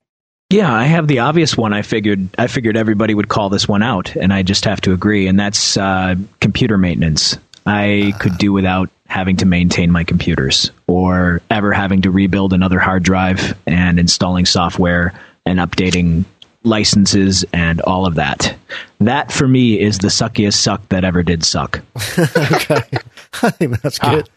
[0.50, 1.72] Yeah, I have the obvious one.
[1.72, 4.92] I figured I figured everybody would call this one out, and I just have to
[4.92, 5.26] agree.
[5.26, 7.36] And that's uh, computer maintenance.
[7.64, 12.78] I could do without having to maintain my computers or ever having to rebuild another
[12.78, 15.14] hard drive and installing software
[15.46, 16.24] and updating
[16.64, 18.56] licenses and all of that.
[19.00, 21.80] That for me is the suckiest suck that ever did suck.
[22.18, 22.82] okay,
[23.42, 24.28] I think that's good.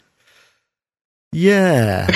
[1.32, 2.08] Yeah,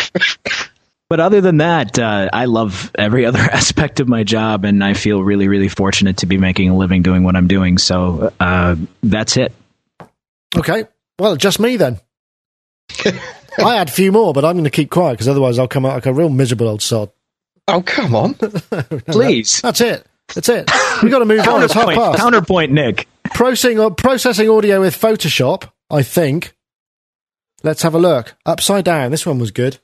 [1.11, 4.95] But other than that, uh, I love every other aspect of my job, and I
[4.95, 7.79] feel really, really fortunate to be making a living doing what I'm doing.
[7.79, 9.53] So uh, that's it.
[10.57, 10.87] okay.
[11.19, 12.01] Well, just me then.
[13.59, 15.87] I had a few more, but I'm going to keep quiet because otherwise I'll come
[15.87, 17.13] out like a real miserable old sod.
[17.69, 18.35] Oh, come on.
[19.07, 19.61] Please.
[19.61, 20.07] That's it.
[20.35, 20.71] That's it.
[21.03, 21.63] We've got to move on.
[21.63, 22.19] It's half Counterpoint, past.
[22.19, 23.09] counterpoint, Nick.
[23.35, 25.71] processing processing audio with Photoshop.
[25.91, 26.55] I think.
[27.63, 28.37] Let's have a look.
[28.45, 29.11] Upside down.
[29.11, 29.79] This one was good.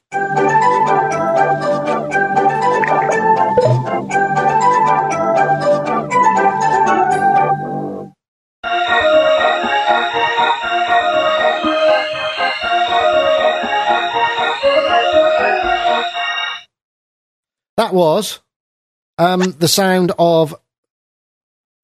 [18.01, 18.41] Was
[19.19, 20.55] um, the sound of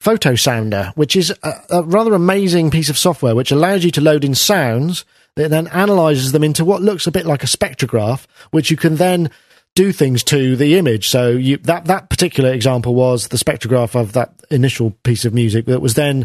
[0.03, 4.25] Photosounder, which is a, a rather amazing piece of software which allows you to load
[4.25, 8.71] in sounds that then analyzes them into what looks a bit like a spectrograph, which
[8.71, 9.31] you can then
[9.75, 11.07] do things to the image.
[11.07, 15.67] So you, that that particular example was the spectrograph of that initial piece of music
[15.67, 16.25] that was then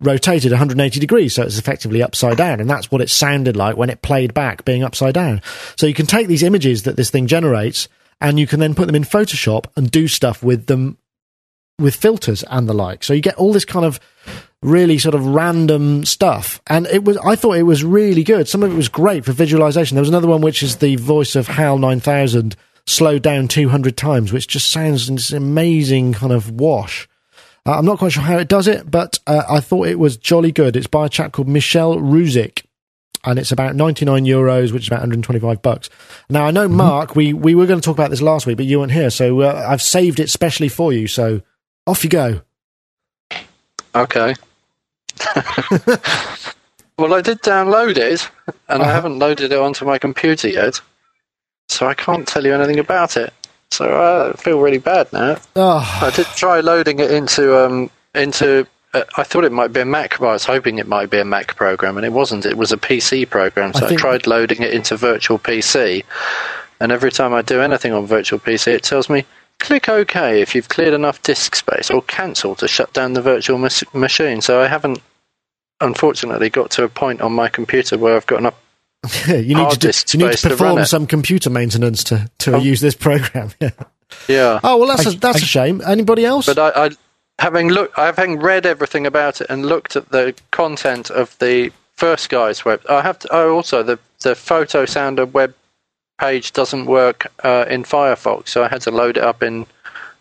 [0.00, 3.90] rotated 180 degrees, so it's effectively upside down, and that's what it sounded like when
[3.90, 5.42] it played back, being upside down.
[5.76, 7.86] So you can take these images that this thing generates,
[8.20, 10.98] and you can then put them in Photoshop and do stuff with them
[11.78, 13.02] with filters and the like.
[13.02, 13.98] So you get all this kind of
[14.62, 16.60] really sort of random stuff.
[16.66, 18.48] And it was, I thought it was really good.
[18.48, 19.94] Some of it was great for visualization.
[19.94, 22.56] There was another one which is the voice of HAL 9000
[22.86, 27.08] slowed down 200 times, which just sounds this amazing kind of wash.
[27.66, 30.16] Uh, I'm not quite sure how it does it, but uh, I thought it was
[30.16, 30.76] jolly good.
[30.76, 32.64] It's by a chap called Michel Rouzic.
[33.24, 35.90] And it's about 99 euros, which is about 125 bucks.
[36.30, 36.76] Now, I know, Mm-hmm.
[36.76, 39.10] Mark, we, we were going to talk about this last week, but you weren't here.
[39.10, 41.06] So uh, I've saved it specially for you.
[41.06, 41.42] So
[41.86, 42.40] off you go.
[43.94, 44.34] Okay.
[46.98, 48.28] well, I did download it,
[48.68, 48.92] and I Uh-huh.
[48.92, 50.80] haven't loaded it onto my computer yet,
[51.68, 53.32] so I can't tell you anything about it.
[53.70, 55.36] So uh, I feel really bad now.
[55.56, 58.66] Oh, I did try loading it into um into.
[58.92, 60.18] Uh, I thought it might be a Mac.
[60.20, 62.44] Well, I was hoping it might be a Mac program, and it wasn't.
[62.46, 63.72] It was a PC program.
[63.72, 66.02] So I I, tried loading it into Virtual PC,
[66.80, 69.24] and every time I do anything on Virtual PC, it tells me
[69.60, 73.58] click OK if you've cleared enough disk space, or cancel to shut down the virtual
[73.58, 74.40] mas- machine.
[74.40, 75.00] So I haven't,
[75.80, 78.54] unfortunately, got to a point on my computer where I've got enough.
[79.28, 80.86] you need hard to do, disk you need to to perform run it.
[80.86, 82.58] some computer maintenance to, to Oh.
[82.58, 83.50] use this program.
[83.60, 83.70] Yeah.
[84.28, 84.60] Yeah.
[84.64, 85.80] Oh well, that's a I- that's a shame.
[85.86, 86.46] Anybody else?
[86.46, 86.90] But I, I
[87.40, 92.28] having looked, having read everything about it and looked at the content of the first
[92.28, 92.80] guy's web.
[92.88, 93.28] I have to.
[93.32, 95.54] Oh, also the the Photosounder web
[96.20, 99.66] page doesn't work uh, in Firefox, so I had to load it up in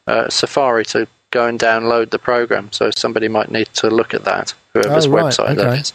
[0.08, 2.72] uh, Safari to go and download the program.
[2.72, 4.54] So somebody might need to look at that.
[4.74, 5.56] Whoever's Oh, right, website okay.
[5.56, 5.94] that is.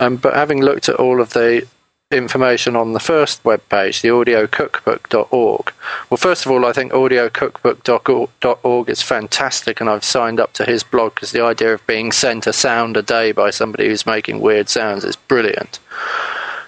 [0.00, 1.66] Um, but having looked at all of the
[2.14, 5.72] information on the first web page, the audiocookbook.org.
[6.10, 10.82] Well, first of all, I think audiocookbook.org is fantastic, and I've signed up to his
[10.82, 14.40] blog because the idea of being sent a sound a day by somebody who's making
[14.40, 15.78] weird sounds is brilliant.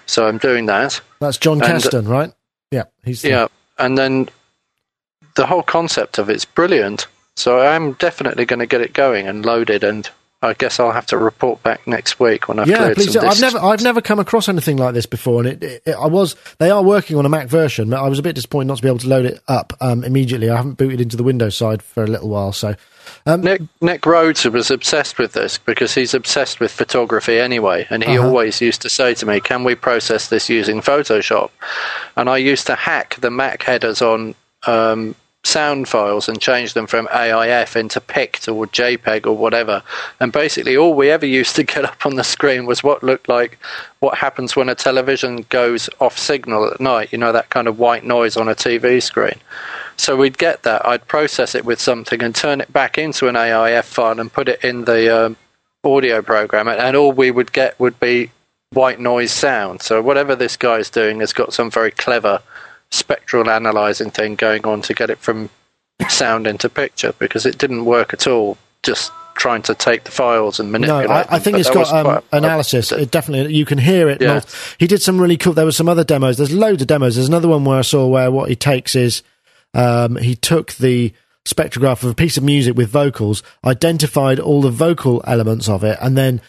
[0.05, 1.01] So I'm doing that.
[1.19, 2.31] that's John and- Keston, right?
[2.71, 4.29] Yeah, he's the- Yeah, and then
[5.35, 7.07] the whole concept of it's brilliant.
[7.35, 10.09] So I'm definitely going to get it going and loaded, and
[10.41, 13.11] I guess I'll have to report back next week when I've Yeah, please.
[13.11, 13.27] some do.
[13.27, 16.05] I've never, I've never come across anything like this before, and it, it, it- I
[16.05, 16.35] was.
[16.59, 18.83] They are working on a Mac version, but I was a bit disappointed not to
[18.83, 20.49] be able to load it up um, immediately.
[20.51, 22.75] I haven't booted into the Windows side for a little while, so
[23.25, 28.03] um, Nick, Nick Rhodes was obsessed with this because he's obsessed with photography anyway, and
[28.03, 28.27] he Uh-huh.
[28.27, 31.49] always used to say to me, "Can we process this using Photoshop?"
[32.15, 34.35] And I used to hack the Mac headers on
[34.67, 39.81] um, sound files and change them from AIF into PICT or JPEG or whatever.
[40.19, 43.29] And basically, all we ever used to get up on the screen was what looked
[43.29, 43.57] like
[43.99, 47.11] what happens when a television goes off signal at night.
[47.11, 49.39] You know that kind of white noise on a TV screen.
[49.95, 50.85] So we'd get that.
[50.85, 54.47] I'd process it with something and turn it back into an AIF file and put
[54.47, 55.37] it in the um,
[55.83, 58.29] audio program, and, and all we would get would be
[58.73, 59.81] white noise sound.
[59.81, 62.41] So whatever this guy's doing has got some very clever
[62.91, 65.49] spectral analyzing thing going on to get it from
[66.09, 68.57] sound into picture because it didn't work at all.
[68.83, 71.09] Just trying to take the files and no, manipulate.
[71.09, 71.41] I, I them.
[71.41, 72.91] think But it's got um, analysis.
[72.91, 74.21] It definitely, you can hear it.
[74.21, 74.41] Yeah.
[74.77, 75.53] He did some really cool.
[75.53, 76.37] There were some other demos.
[76.37, 77.15] There's loads of demos.
[77.15, 79.23] There's another one where I saw where what he takes is
[79.73, 81.13] um, he took the
[81.45, 85.97] spectrograph of a piece of music with vocals, identified all the vocal elements of it,
[86.01, 86.41] and then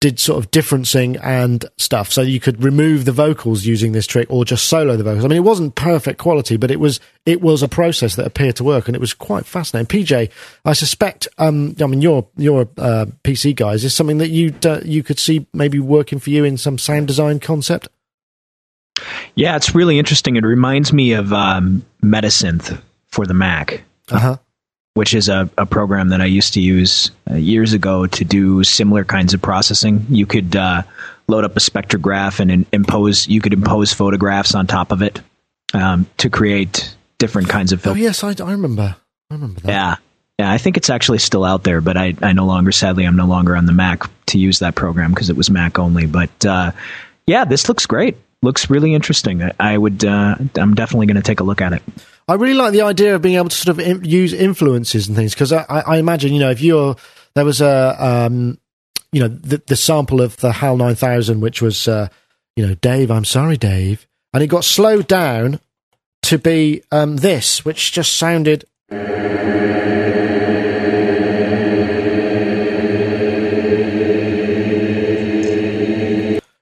[0.00, 2.12] did sort of differencing and stuff.
[2.12, 5.24] So you could remove the vocals using this trick, or just solo the vocals.
[5.24, 8.56] I mean, it wasn't perfect quality, but it was it was a process that appeared
[8.56, 10.04] to work, and it was quite fascinating.
[10.04, 10.30] PJ,
[10.64, 11.26] I suspect.
[11.38, 15.18] Um, I mean, you're you're uh, PC guys Is something that you uh, you could
[15.18, 17.88] see maybe working for you in some sound design concept?
[19.34, 20.36] Yeah, it's really interesting.
[20.36, 24.36] It reminds me of um, Metasynth for the Mac, Uh huh.
[24.98, 28.64] Which is a, a program that I used to use uh, years ago to do
[28.64, 30.04] similar kinds of processing.
[30.08, 30.82] You could uh,
[31.28, 33.28] load up a spectrograph and in, impose.
[33.28, 35.20] You could impose photographs on top of it
[35.72, 38.96] um, to create different kinds of Oh yes, I, I remember.
[39.30, 39.68] I remember that.
[39.68, 39.96] Yeah.
[40.40, 43.16] Yeah, I think it's actually still out there, but I, I no longer, sadly, I'm
[43.16, 46.06] no longer on the Mac to use that program because it was Mac only.
[46.06, 46.72] But uh,
[47.28, 48.16] yeah, this looks great.
[48.42, 49.44] Looks really interesting.
[49.44, 51.82] I, I would, uh, I'm definitely going to take a look at it.
[52.28, 55.32] I really like the idea of being able to sort of use influences and things
[55.32, 56.94] because I, I, imagine you know if you're
[57.34, 58.58] there was a um,
[59.12, 62.08] you know the, the sample of the HAL 9000 which was uh,
[62.54, 64.06] you know Dave I'm sorry Dave.
[64.34, 65.58] And it got slowed down
[66.24, 68.66] to be um, this which just sounded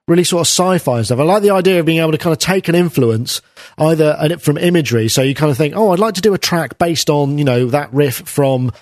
[0.09, 1.19] really sort of sci-fi stuff.
[1.19, 3.43] I like the idea of being able to kind of take an influence
[3.79, 5.09] either from imagery.
[5.09, 7.45] So you kind of think, oh, I'd like to do a track based on you
[7.45, 8.73] know that riff from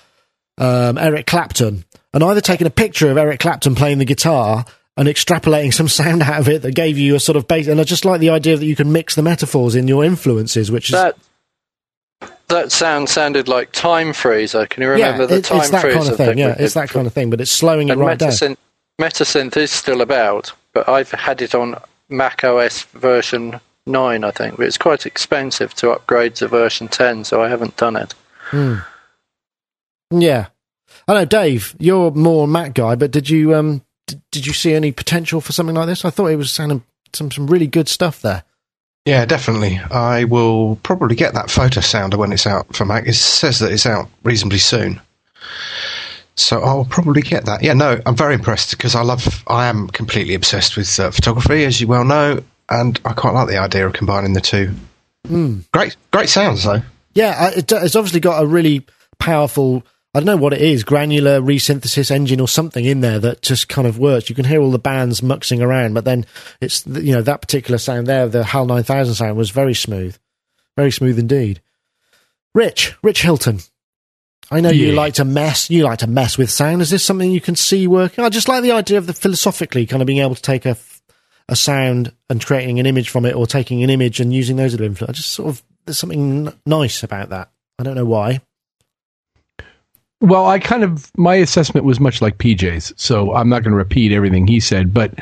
[0.57, 1.83] um, Eric Clapton,
[2.13, 4.65] and either taking a picture of Eric Clapton playing the guitar
[4.97, 7.67] and extrapolating some sound out of it that gave you a sort of base.
[7.67, 10.71] And I just like the idea that you can mix the metaphors in your influences,
[10.71, 11.17] which is That
[12.47, 14.67] that sound sounded like Time Freezer.
[14.67, 16.37] Can you yeah, remember the it- Time it's that Freezer kind of thing.
[16.37, 18.31] Yeah, it's that kind of thing, but it's slowing it And right down.
[19.01, 24.57] Metasynth is still about, but I've had it on Mac OS version 9, I think.
[24.57, 28.13] But it's quite expensive to upgrade to version 10, so I haven't done it.
[28.49, 28.75] Hmm.
[30.11, 30.47] Yeah,
[31.07, 31.75] I know, Dave.
[31.79, 35.41] You're more a Mac guy, but did you um did, did you see any potential
[35.41, 36.05] for something like this?
[36.05, 36.83] I thought it was sounding
[37.13, 38.43] some some really good stuff there.
[39.05, 39.79] Yeah, definitely.
[39.91, 43.07] I will probably get that Photosounder when it's out for Mac.
[43.07, 44.99] It says that it's out reasonably soon.
[46.37, 47.63] So I'll probably get that.
[47.63, 51.63] Yeah, no, I'm very impressed because I love, I am completely obsessed with uh, photography,
[51.63, 54.73] as you well know, and I quite like the idea of combining the two.
[55.71, 56.81] Great, great sounds though.
[57.13, 58.85] Yeah, it, it's obviously got a really
[59.17, 59.83] powerful.
[60.13, 63.67] I don't know what it is, granular resynthesis engine or something in there that just
[63.67, 64.29] kind of works.
[64.29, 66.25] You can hear all the bands muxing around, but then
[66.61, 70.17] it's you know that particular sound there, the HAL nine thousand sound was very smooth,
[70.75, 71.61] very smooth indeed.
[72.53, 73.59] Rich, Rich Hilton.
[74.51, 75.69] I know you like to mess.
[75.69, 76.81] You like to mess with sound.
[76.81, 78.23] Is this something you can see working?
[78.23, 80.77] I just like the idea of the philosophically kind of being able to take a
[81.47, 84.73] a sound and creating an image from it, or taking an image and using those
[84.73, 85.09] as an influence.
[85.09, 87.51] I just sort of there's something n- nice about that.
[87.77, 88.41] I don't know why.
[90.21, 93.77] Well, I kind of my assessment was much like PJ's, so I'm not going to
[93.77, 95.13] repeat everything he said, but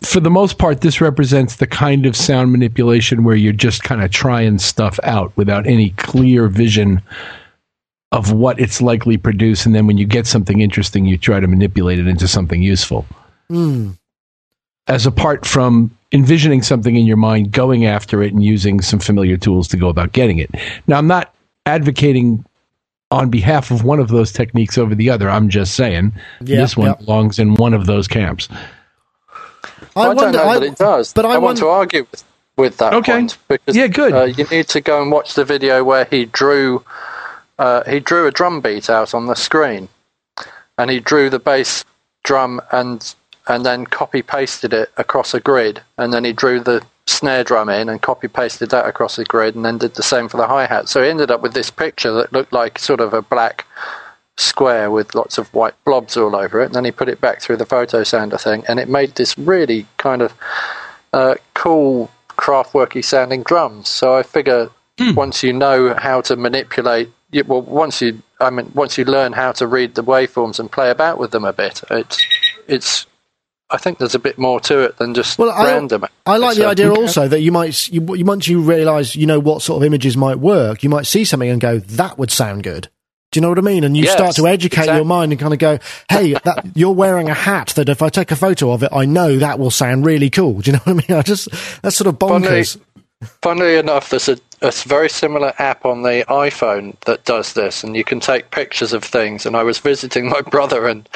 [0.00, 4.02] for the most part, this represents the kind of sound manipulation where you're just kind
[4.02, 7.02] of trying stuff out without any clear vision
[8.12, 11.46] of what it's likely produce, and then when you get something interesting, you try to
[11.46, 13.04] manipulate it into something useful.
[13.48, 13.90] Hmm.
[14.86, 19.36] As apart from envisioning something in your mind, going after it, and using some familiar
[19.36, 20.50] tools to go about getting it.
[20.86, 21.34] Now, I'm not
[21.66, 22.44] advocating
[23.10, 25.28] on behalf of one of those techniques over the other.
[25.30, 26.94] I'm just saying Yeah, this one yeah.
[26.94, 28.48] belongs in one of those camps.
[29.94, 30.22] I, I, wonder.
[30.22, 31.12] don't know I, that it does.
[31.12, 32.24] but I, I, want wonder, to argue with,
[32.56, 33.12] with that Okay.
[33.12, 34.12] point because Yeah, good.
[34.14, 36.82] Uh, you need to go and watch the video where he drew
[37.58, 39.88] uh, he drew a drum beat out on the screen,
[40.78, 41.84] and he drew the bass
[42.24, 43.14] drum and
[43.48, 47.68] and then copy pasted it across a grid, and then he drew the snare drum
[47.68, 50.46] in and copy pasted that across the grid, and then did the same for the
[50.46, 50.88] hi hat.
[50.88, 53.66] So he ended up with this picture that looked like sort of a black
[54.36, 56.66] square with lots of white blobs all over it.
[56.66, 59.86] And then he put it back through the Photosounder thing, and it made this really
[59.96, 60.32] kind of
[61.12, 63.88] uh, cool, craftworky sounding drums.
[63.88, 64.70] So I figure
[65.16, 69.32] once you know how to manipulate, you, well, once you, I mean, once you learn
[69.32, 72.24] how to read the waveforms and play about with them a bit, it's,
[72.68, 73.06] it's.
[73.70, 76.04] I think there's a bit more to it than just Well, I- random.
[76.26, 79.26] I like the So- idea also that you might, you, you- once you realise, you
[79.26, 82.30] know, what sort of images might work, you might see something and go, that would
[82.30, 82.88] sound good.
[83.30, 83.82] Do you know what I mean?
[83.82, 85.78] And you Yes, start to educate your mind and kind of go,
[86.10, 89.06] hey, that, you're wearing a hat that if I take a photo of it, I
[89.06, 90.60] know that will sound really cool.
[90.60, 91.18] Do you know what I mean?
[91.18, 91.48] I just,
[91.80, 92.78] that's sort of bonkers.
[93.40, 97.96] Funnily enough, there's a, a very similar app on the iPhone that does this, and
[97.96, 99.44] you can take pictures of things.
[99.44, 101.08] And I was visiting my brother, and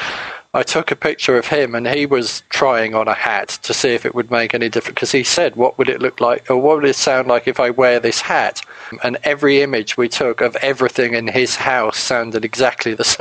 [0.53, 3.89] I took a picture of him, and he was trying on a hat to see
[3.89, 4.95] if it would make any difference.
[4.95, 7.59] Because he said, "What would it look like, or what would it sound like if
[7.59, 8.61] I wear this hat?"
[9.03, 13.03] And every image we took of everything in his house sounded exactly the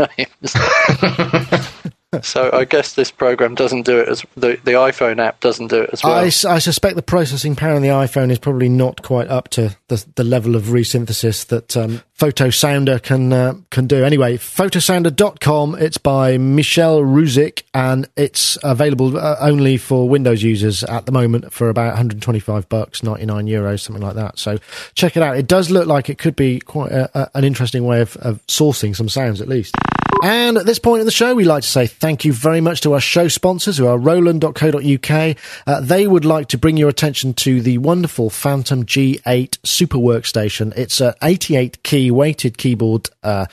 [1.82, 1.86] same.
[2.22, 5.83] so I guess this program doesn't do it as the the iPhone app doesn't do
[5.83, 6.14] it as well.
[6.14, 10.05] I suspect the processing power on the iPhone is probably not quite up to the,
[10.16, 14.02] the level of resynthesis that um, Photosounder can uh, can do.
[14.02, 15.74] Anyway, photosounder.com.
[15.74, 21.52] It's by Michel Rouzic and it's available uh, only for Windows users at the moment
[21.52, 24.38] for about 125 bucks, 99 euros, something like that.
[24.38, 24.59] So
[24.94, 25.37] check it out.
[25.37, 28.44] It does look like it could be quite a, a, an interesting way of, of
[28.46, 29.74] sourcing some sounds, at least.
[30.22, 32.81] And at this point in the show, we'd like to say thank you very much
[32.81, 35.37] to our show sponsors, who are Roland.co.uk.
[35.66, 40.72] Uh, they would like to bring your attention to the wonderful Phantom G8 Super Workstation.
[40.76, 43.46] It's an 88 key weighted keyboard, uh,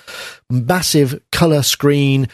[0.49, 2.27] massive color screen,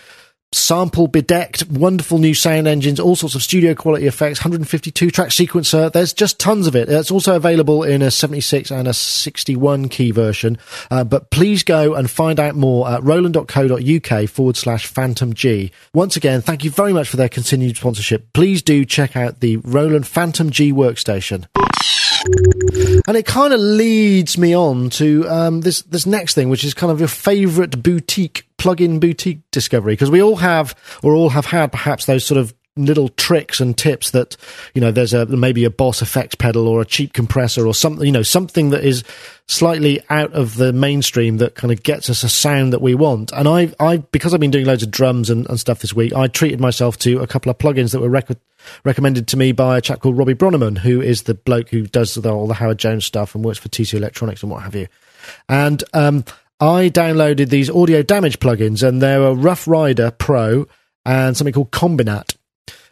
[0.51, 5.91] sample bedecked, wonderful new sound engines, all sorts of studio quality effects, 152 track sequencer.
[5.91, 6.89] There's just tons of it.
[6.89, 10.57] It's also available in a 76 and a 61 key version.
[10.89, 15.72] Uh, but please go and find out more at roland.co.uk forward slash phantom G.
[15.93, 18.34] Once again, thank you very much for their continued sponsorship.
[18.34, 21.45] Please do check out the Roland Phantom G workstation.
[23.07, 26.74] And it kind of leads me on to um, this this next thing, which is
[26.74, 31.45] kind of your favourite boutique plug-in boutique discovery, because we all have or all have
[31.45, 32.53] had perhaps those sort of
[32.86, 34.36] little tricks and tips that
[34.73, 38.05] you know there's a maybe a boss effects pedal or a cheap compressor or something
[38.05, 39.03] you know something that is
[39.47, 43.32] slightly out of the mainstream that kind of gets us a sound that we want.
[43.32, 46.13] And i i because i've been doing loads of drums and, and stuff this week
[46.13, 48.30] i treated myself to a couple of plugins that were rec-
[48.84, 52.15] recommended to me by a chap called robbie Bronnimann, who is the bloke who does
[52.15, 54.88] the, all the howard jones stuff and works for tc electronics and what have you.
[55.47, 56.23] And um,
[56.59, 60.67] I downloaded these audio damage plugins, and they're a Rough Rider Pro
[61.05, 62.36] and something called Kombinat,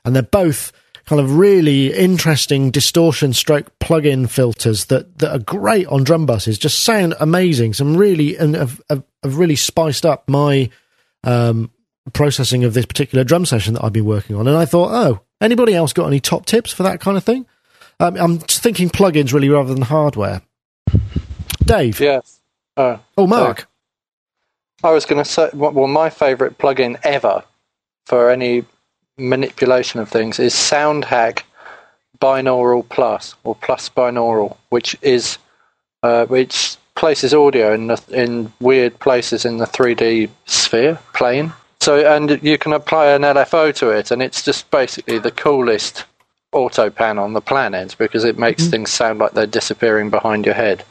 [0.05, 0.71] and they're both
[1.05, 6.59] kind of really interesting distortion stroke plug-in filters that, that are great on drum buses.
[6.59, 7.73] Just sound amazing.
[7.73, 10.69] Some really and have, have, have really spiced up my
[11.23, 11.71] um,
[12.11, 14.47] processing of this particular drum session that I've been working on.
[14.47, 17.45] And I thought, oh, anybody else got any top tips for that kind of thing?
[17.99, 20.41] Um, I'm thinking plugins really rather than hardware.
[21.63, 21.99] Dave.
[21.99, 22.41] Yes.
[22.75, 23.67] Uh, Oh, Mark.
[24.83, 27.43] I was going to say, well, my favourite plugin ever
[28.05, 28.65] for any
[29.17, 31.41] manipulation of things is SoundHack
[32.19, 35.37] Binaural Plus or Plus Binaural, which is
[36.03, 41.53] uh, which places audio in the, in weird places in the 3D sphere plane.
[41.79, 46.05] So and you can apply an LFO to it, and it's just basically the coolest
[46.51, 50.55] auto pan on the planet because it makes things sound like they're disappearing behind your
[50.55, 50.83] head.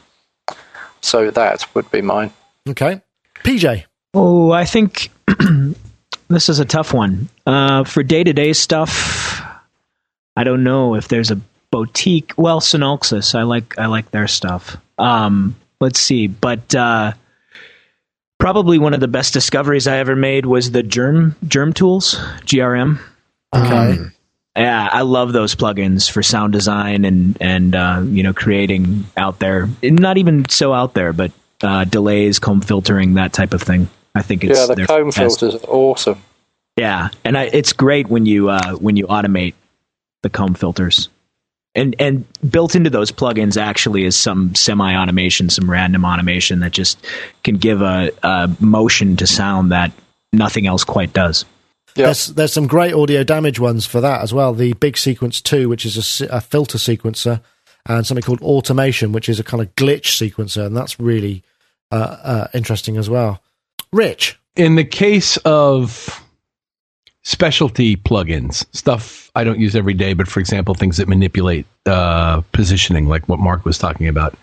[1.01, 2.31] So that would be mine.
[2.69, 3.01] Okay.
[3.43, 3.83] PJ.
[4.13, 5.09] Oh, I think
[6.29, 7.29] this is a tough one.
[7.45, 9.41] Uh, for day to day stuff,
[10.35, 11.39] I don't know if there's a
[11.71, 12.33] boutique.
[12.37, 14.77] Well, Synopsis, I like I like their stuff.
[14.97, 17.13] Um, let's see, but uh,
[18.39, 22.99] probably one of the best discoveries I ever made was the Germ Germ Tools GRM.
[23.55, 23.97] Okay.
[24.55, 29.39] Yeah, I love those plugins for sound design and and uh, you know creating out
[29.39, 29.69] there.
[29.83, 33.87] Not even so out there, but uh, delays, comb filtering, that type of thing.
[34.17, 35.39] I think it's yeah, the comb fantastic.
[35.39, 36.23] filters are awesome.
[36.75, 39.53] Yeah, and I, it's great when you uh, when you automate
[40.23, 41.09] the comb filters,
[41.75, 46.71] and and built into those plugins actually is some semi automation, some random automation that
[46.71, 46.97] just
[47.43, 49.91] can give a, a motion to sound that
[50.33, 51.45] nothing else quite does.
[51.95, 52.05] Yeah.
[52.05, 54.53] There's there's some great audio damage ones for that as well.
[54.53, 57.41] The Big Sequence Two, which is a a, filter sequencer,
[57.85, 61.43] and something called Automaton, which is a kind of glitch sequencer, and that's really
[61.91, 63.41] uh, uh, interesting as well.
[63.91, 66.23] Rich, in the case of
[67.23, 72.41] specialty plugins, stuff I don't use every day, but for example, things that manipulate uh,
[72.53, 74.35] positioning, like what Mark was talking about,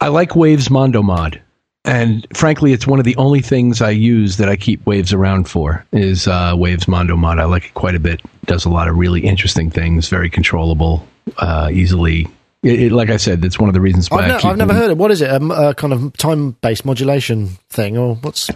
[0.00, 1.40] I like Waves Mondo Mod.
[1.84, 5.48] And frankly, it's one of the only things I use that I keep Waves around
[5.48, 7.38] for is uh, Waves Mondo Mod.
[7.38, 8.20] I like it quite a bit.
[8.46, 11.06] Does a lot of really interesting things, very controllable,
[11.38, 12.26] uh, easily.
[12.66, 14.74] It, it, like I said, that's one of the reasons why I've, keep I've never
[14.74, 14.98] heard of it.
[14.98, 15.30] what is it?
[15.30, 18.50] A kind of time based modulation thing, or what's?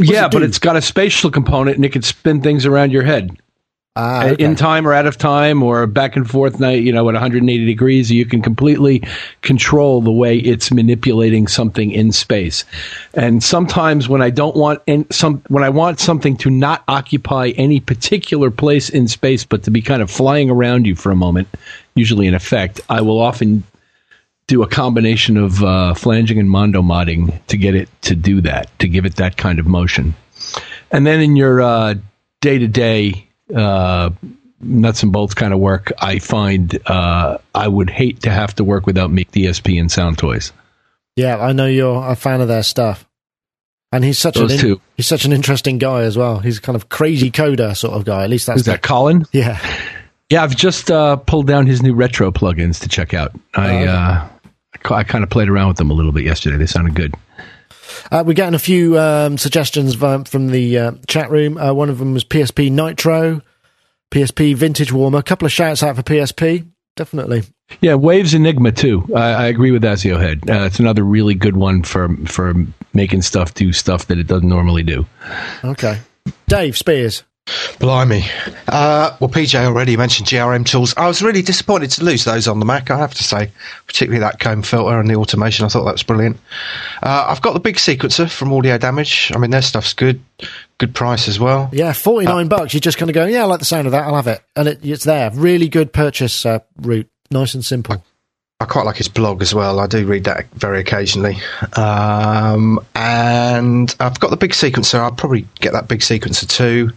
[0.00, 3.02] Yeah, it but it's got a spatial component and it can spin things around your
[3.02, 3.36] head.
[3.98, 4.44] Uh, okay.
[4.44, 7.66] in time or out of time or back and forth night you know at 180
[7.66, 9.02] degrees you can completely
[9.42, 12.64] control the way it's manipulating something in space
[13.14, 17.48] and sometimes when i don't want in some when i want something to not occupy
[17.56, 21.16] any particular place in space but to be kind of flying around you for a
[21.16, 21.48] moment
[21.96, 23.64] usually in effect i will often
[24.46, 28.70] do a combination of uh, flanging and mondo modding to get it to do that
[28.78, 30.14] to give it that kind of motion
[30.92, 31.94] and then in your uh,
[32.40, 34.10] day-to-day uh,
[34.60, 38.64] nuts and bolts kind of work, I find uh, I would hate to have to
[38.64, 40.52] work without McDSP and Sound Toys.
[41.16, 43.06] yeah, I know you're a fan of their stuff,
[43.92, 46.38] and he's such Those an in- he's such an interesting guy as well.
[46.38, 48.24] He's kind of crazy coder sort of guy.
[48.24, 49.24] At least that's Is that Colin?
[49.32, 49.58] yeah.
[50.30, 53.32] Yeah, I've just uh, pulled down his new retro plugins to check out.
[53.54, 53.86] I okay.
[53.88, 54.28] uh,
[54.94, 56.58] I kind of played around with them a little bit yesterday.
[56.58, 57.14] They sounded good.
[58.10, 61.56] Uh, we're getting a few um, suggestions from the uh, chat room.
[61.56, 63.42] Uh, one of them was PSP Nitro,
[64.10, 65.18] PSP Vintage Warmer.
[65.18, 66.66] A couple of shouts out for PSP.
[66.96, 67.44] Definitely.
[67.80, 69.08] Yeah, Waves Enigma too.
[69.14, 70.48] I, I agree with Azio Head.
[70.48, 72.54] Uh, it's another really good one for for
[72.94, 75.06] making stuff do stuff that it doesn't normally do.
[75.62, 75.98] Okay.
[76.48, 77.22] Dave Spiers.
[77.78, 78.24] Blimey.
[78.66, 80.94] Uh, well, PJ already mentioned GRM tools.
[80.96, 83.50] I was really disappointed to lose those on the Mac, I have to say,
[83.86, 85.64] particularly that comb filter and the automation.
[85.64, 86.38] I thought that was brilliant.
[87.02, 89.32] Uh, I've got the big sequencer from Audio Damage.
[89.34, 90.20] I mean, their stuff's good.
[90.78, 91.68] Good price as well.
[91.72, 92.72] Yeah, 49 bucks.
[92.72, 94.04] You're just kind of going, yeah, I like the sound of that.
[94.04, 94.40] I'll have it.
[94.54, 95.30] And it, it's there.
[95.32, 97.08] Really good purchase uh, route.
[97.32, 98.04] Nice and simple.
[98.60, 99.78] I quite like his blog as well.
[99.78, 101.36] I do read that very occasionally.
[101.74, 104.98] Um, and I've got the big sequencer.
[104.98, 106.90] I'll probably get that big sequencer too.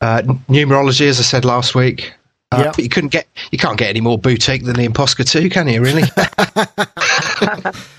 [0.00, 2.14] Uh, numerology, as I said last week.
[2.52, 2.74] Uh, Yep.
[2.76, 5.66] But you couldn't get, you can't get any more boutique than the impOSCar 2, can
[5.68, 5.82] you?
[5.82, 6.02] Really?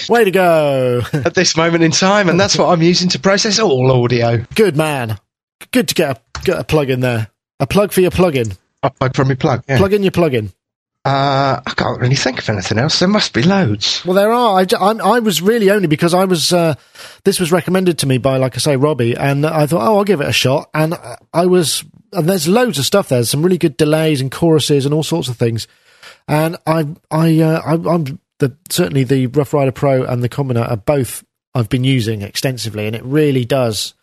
[0.09, 1.01] Way to go.
[1.11, 4.45] At this moment in time, and that's what I'm using to process all audio.
[4.55, 5.19] good man.
[5.71, 7.27] Good to get a, get a plug in there.
[7.59, 8.57] A plug for your plugin.
[8.83, 9.63] Upload from your plug.
[9.67, 9.77] Yeah.
[9.77, 10.53] Plug in your plugin.
[11.05, 12.99] Uh, I can't really think of anything else.
[12.99, 14.05] There must be loads.
[14.05, 14.61] Well, there are.
[14.61, 16.53] I, I, I was really only because I was.
[16.53, 16.75] Uh,
[17.25, 20.05] this was recommended to me by, like I say, Robbie, and I thought, oh, I'll
[20.05, 20.69] give it a shot.
[20.73, 20.95] And
[21.33, 21.83] I was.
[22.13, 23.17] And there's loads of stuff there.
[23.17, 25.67] There's some really good delays and choruses and all sorts of things.
[26.27, 30.69] And I, I, uh, I I'm the certainly the Rough Rider Pro and the Kombinat
[30.69, 33.93] are both I've been using extensively, and it really does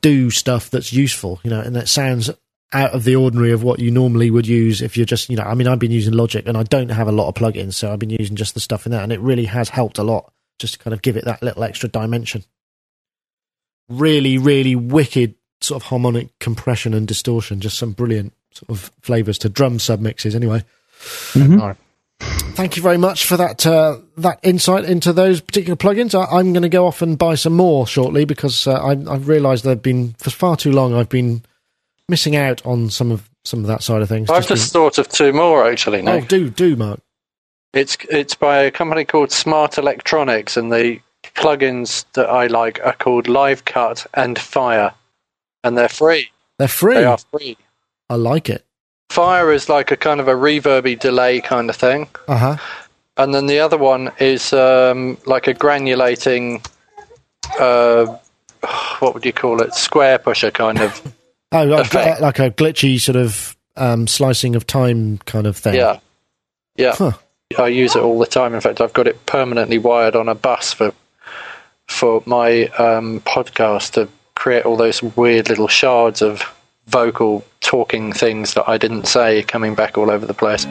[0.00, 1.40] do stuff that's useful.
[1.42, 2.30] You know, and that sounds
[2.72, 5.42] out of the ordinary of what you normally would use if you're just, you know,
[5.42, 7.92] I mean, I've been using Logic and I don't have a lot of plugins, so
[7.92, 10.32] I've been using just the stuff in that, and it really has helped a lot
[10.58, 12.44] just to kind of give it that little extra dimension.
[13.88, 19.38] Really, really wicked sort of harmonic compression and distortion, just some brilliant sort of flavors
[19.38, 20.62] to drum submixes, anyway.
[21.32, 21.60] Mhm.
[21.60, 21.76] All right.
[22.54, 26.14] Thank you very much for that uh, that insight into those particular plugins.
[26.14, 29.28] I, I'm going to go off and buy some more shortly because uh, I, I've
[29.28, 30.94] realised they've been for far too long.
[30.94, 31.42] I've been
[32.10, 34.28] missing out on some of some of that side of things.
[34.28, 35.98] I've just thought of two more actually.
[35.98, 37.00] been- Now oh, do do Mark.
[37.72, 41.00] it's it's by a company called Smartelectronix, and the
[41.34, 44.92] plugins that I like are called Live Cut and Fire,
[45.64, 46.28] and they're free.
[46.58, 46.94] They're free.
[46.96, 47.56] They are free.
[48.10, 48.64] I like it.
[49.10, 52.56] Fire is like a kind of a reverby delay kind of thing, Uh huh.
[53.16, 56.64] and then the other one is um, like a granulating.
[57.58, 58.16] Uh,
[59.00, 59.70] what would you call it?
[59.70, 61.14] Squarepusher kind of.
[61.52, 65.74] Oh, like, like a glitchy sort of um, slicing of time kind of thing.
[65.74, 65.98] Yeah,
[66.76, 66.94] yeah.
[66.94, 67.12] Huh.
[67.58, 68.54] I use it all the time.
[68.54, 70.92] In fact, I've got it permanently wired on a bus for
[71.88, 76.42] for my um, podcast to create all those weird little shards of
[76.86, 80.66] vocal talking things that I didn't say coming back all over the place.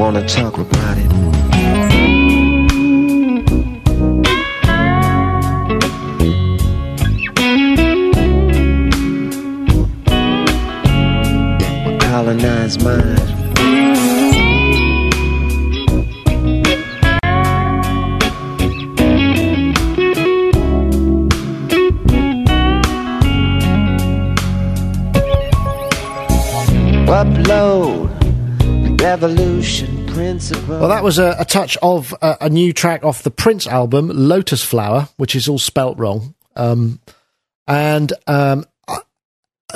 [0.00, 1.10] Wanna talk about it?
[12.00, 13.19] Colonize mind.
[30.80, 34.08] Well, that was a, a touch of a, a new track off the Prince album,
[34.08, 36.34] Lotusflow3r, which is all spelt wrong.
[36.56, 37.00] Um,
[37.68, 38.64] and um,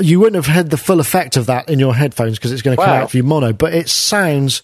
[0.01, 2.75] you wouldn't have had the full effect of that in your headphones because it's going
[2.75, 4.63] to come out for you mono, but it sounds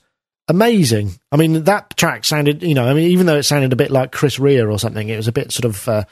[0.48, 1.10] amazing.
[1.30, 3.90] I mean, that track sounded, you know, I mean, even though it sounded a bit
[3.90, 6.04] like Chris Rea or something, it was a bit sort of, uh,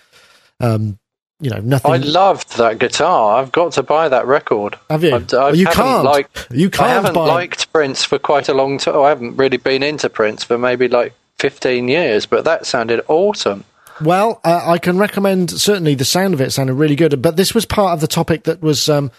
[0.61, 0.99] um,
[1.41, 1.93] you know, nothing.
[1.93, 3.41] I loved that guitar.
[3.41, 4.77] I've got to buy that record.
[4.91, 5.15] have you?
[5.15, 6.05] I've- Well, you can't.
[6.05, 7.27] liked- you can't I haven't buy.
[7.27, 8.97] liked Prince for quite a long time.
[8.99, 13.65] I haven't really been into Prince for maybe like 15 years, but that sounded awesome.
[14.01, 17.55] Well, uh, I can recommend certainly the sound of it sounded really good, but this
[17.55, 19.11] was part of the topic that was um,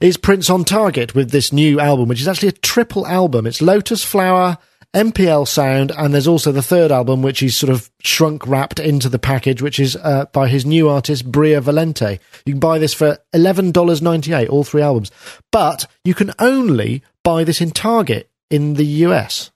[0.00, 3.46] is Prince on target with this new album, which is actually a triple album.
[3.46, 4.58] It's Lotusflow3r,
[4.98, 9.08] MPL Sound, and there's also the third album, which is sort of shrunk wrapped into
[9.08, 12.18] the package, which is uh, by his new artist Bria Valente.
[12.44, 15.10] You can buy this for eleven dollars ninety eight, all three albums,
[15.52, 19.50] but you can only buy this in Target in the US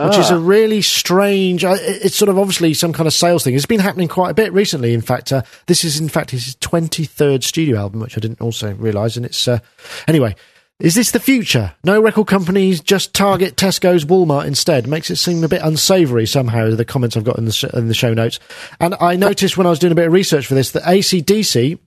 [0.00, 0.36] which is Ah.
[0.36, 1.64] a really strange.
[1.64, 3.56] uh, It's sort of obviously some kind of sales thing.
[3.56, 4.94] It's been happening quite a bit recently.
[4.94, 8.40] In fact, uh, this is in fact his twenty third studio album, which I didn't
[8.40, 9.16] also realise.
[9.16, 9.58] And it's uh,
[10.06, 10.36] anyway.
[10.80, 11.74] Is this the future?
[11.82, 14.86] No record companies, just Target, Tesco's, Walmart instead.
[14.86, 16.70] Makes it seem a bit unsavoury somehow.
[16.70, 18.38] The comments I've got in the sh- in the show notes,
[18.78, 21.80] and I noticed when I was doing a bit of research for this that ACDC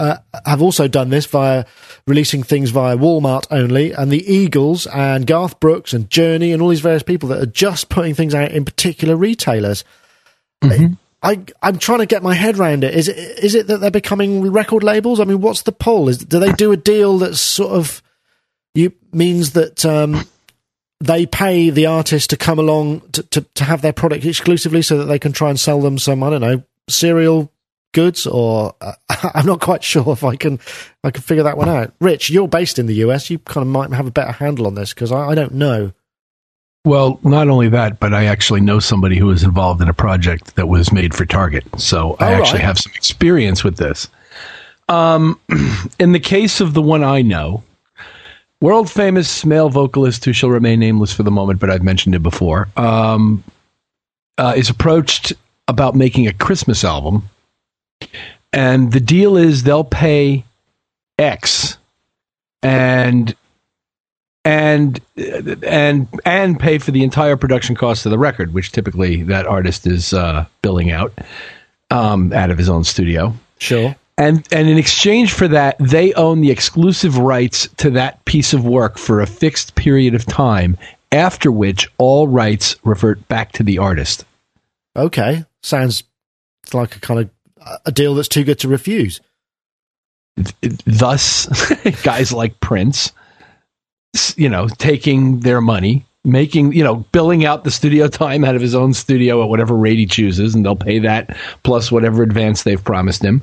[0.00, 1.64] uh, have also done this via
[2.08, 6.68] releasing things via Walmart only, and the Eagles and Garth Brooks and Journey and all
[6.68, 9.84] these various people that are just putting things out in particular retailers.
[11.22, 12.94] I, I'm trying to get my head around it.
[12.94, 15.20] Is it is it that they're becoming record labels?
[15.20, 16.08] I mean, what's the poll?
[16.08, 18.02] Is do they do a deal that's sort of
[18.74, 20.26] you means that um,
[21.00, 24.98] they pay the artist to come along to, to, to have their product exclusively so
[24.98, 27.52] that they can try and sell them some I don't know cereal
[27.92, 28.92] goods or uh,
[29.34, 30.60] I'm not quite sure if I can
[31.04, 31.92] I can figure that one out.
[32.00, 33.30] Rich, you're based in the US.
[33.30, 35.92] You kind of might have a better handle on this because I, I don't know.
[36.84, 40.56] Well, not only that, but I actually know somebody who was involved in a project
[40.56, 41.64] that was made for Target.
[41.78, 42.64] So I actually right.
[42.66, 44.08] have some experience with this.
[44.88, 45.38] Um,
[46.00, 47.62] in the case of the one I know,
[48.62, 52.22] world famous male vocalist who shall remain nameless for the moment, but I've mentioned it
[52.22, 53.44] before, um,
[54.38, 55.32] uh, is approached
[55.68, 57.28] about making a Christmas album.
[58.52, 60.44] And the deal is they'll pay
[61.18, 61.76] X
[62.62, 63.34] and
[64.44, 69.46] and and and pay for the entire production cost of the record, which typically that
[69.46, 71.12] artist is uh, billing out
[71.90, 73.34] um, out of his own studio.
[73.58, 73.94] Sure.
[74.22, 78.64] And and in exchange for that, they own the exclusive rights to that piece of
[78.64, 80.78] work for a fixed period of time.
[81.10, 84.24] After which, all rights revert back to the artist.
[84.94, 85.44] Okay.
[85.64, 86.04] Sounds
[86.72, 87.30] like a kind of
[87.84, 89.20] a deal that's too good to refuse.
[90.86, 91.48] Thus,
[92.04, 93.10] guys like Prince,
[94.36, 98.62] you know, taking their money, making, you know, billing out the studio time out of
[98.62, 102.62] his own studio at whatever rate he chooses, and they'll pay that plus whatever advance
[102.62, 103.42] they've promised him.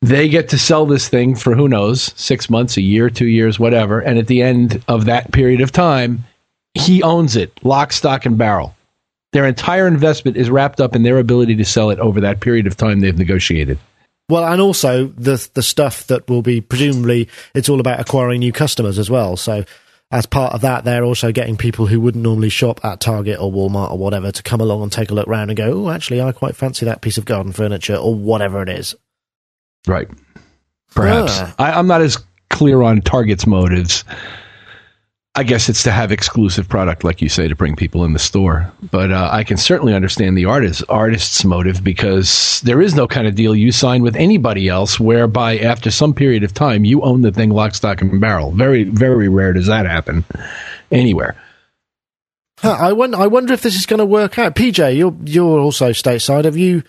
[0.00, 3.58] They get to sell this thing for who knows, six months, a year, two years,
[3.58, 4.00] whatever.
[4.00, 6.24] And at the end of that period of time,
[6.74, 8.76] he owns it, lock, stock, and barrel.
[9.32, 12.66] Their entire investment is wrapped up in their ability to sell it over that period
[12.66, 13.78] of time they've negotiated.
[14.30, 18.52] Well, and also the the stuff that will be presumably it's all about acquiring new
[18.52, 19.36] customers as well.
[19.36, 19.64] So
[20.10, 23.52] as part of that, they're also getting people who wouldn't normally shop at Target or
[23.52, 26.20] Walmart or whatever to come along and take a look round and go, oh, actually,
[26.20, 28.94] I quite fancy that piece of garden furniture or whatever it is.
[29.88, 30.08] Right.
[30.94, 31.40] Perhaps.
[31.58, 32.18] I, I'm not as
[32.50, 34.04] clear on Target's motives.
[35.34, 38.18] I guess it's to have exclusive product, like you say, to bring people in the
[38.18, 38.72] store.
[38.90, 43.28] But uh, I can certainly understand the artist artist's motive because there is no kind
[43.28, 47.22] of deal you sign with anybody else whereby after some period of time you own
[47.22, 48.50] the thing lock, stock, and barrel.
[48.50, 50.24] Very, very rare does that happen
[50.90, 51.36] anywhere.
[52.58, 53.18] Huh, I wonder.
[53.18, 54.56] I wonder if this is going to work out.
[54.56, 56.44] PJ, you're you're also stateside.
[56.44, 56.82] Have you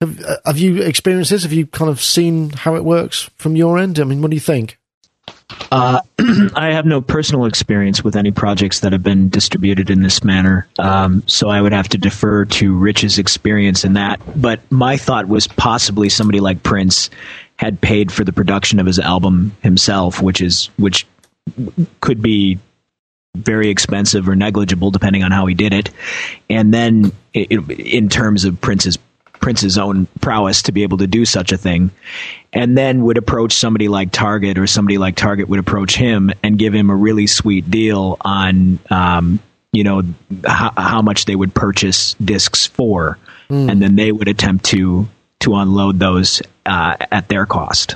[0.00, 1.42] have, uh, have you experienced this?
[1.42, 3.98] Have you kind of seen how it works from your end?
[3.98, 4.78] I mean, what do you think?
[5.70, 6.00] Uh,
[6.54, 10.66] I have no personal experience with any projects that have been distributed in this manner,
[10.78, 14.20] um, so I would have to defer to Rich's experience in that.
[14.40, 17.10] But my thought was possibly somebody like Prince
[17.56, 21.06] had paid for the production of his album himself, which is which
[22.00, 22.58] could be
[23.36, 25.90] very expensive or negligible depending on how he did it,
[26.50, 28.98] and then i in terms of Prince's
[29.46, 31.92] Prince's own prowess to be able to do such a thing,
[32.52, 36.58] and then would approach somebody like Target or somebody like Target would approach him and
[36.58, 39.38] give him a really sweet deal on, um,
[39.70, 40.02] you know,
[40.44, 43.18] how, how much they would purchase discs for,
[43.70, 47.94] and then they would attempt to to unload those uh, at their cost.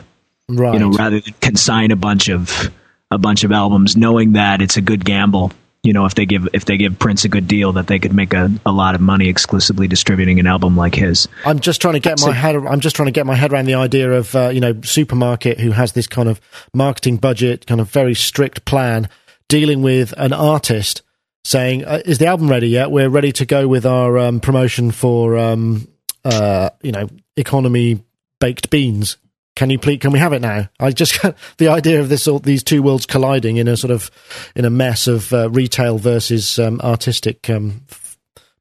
[0.48, 0.74] Right.
[0.74, 2.70] You know, rather than consign a bunch of
[3.11, 5.51] a bunch of albums, knowing that it's a good gamble.
[5.83, 8.12] You know, if they give if they give Prince a good deal, that they could
[8.12, 11.26] make a, a lot of money exclusively distributing an album like his.
[11.47, 12.55] I'm just trying to get my head.
[12.55, 15.59] I'm just trying to get my head around the idea of uh, you know supermarket
[15.59, 16.39] who has this kind of
[16.74, 19.09] marketing budget, kind of very strict plan,
[19.49, 21.01] dealing with an artist
[21.45, 22.91] saying, uh, "Is the album ready yet?
[22.91, 25.89] We're ready to go with our um, promotion for um,
[26.26, 27.09] uh, you know
[27.39, 28.05] economy
[28.39, 29.16] baked beans.
[29.57, 29.98] Can you please?
[29.98, 30.68] Can we have it now?
[30.78, 31.18] I just
[31.59, 34.11] the idea of this all these two worlds colliding in a sort of
[34.55, 37.82] in a mess of uh, retail versus um, artistic um,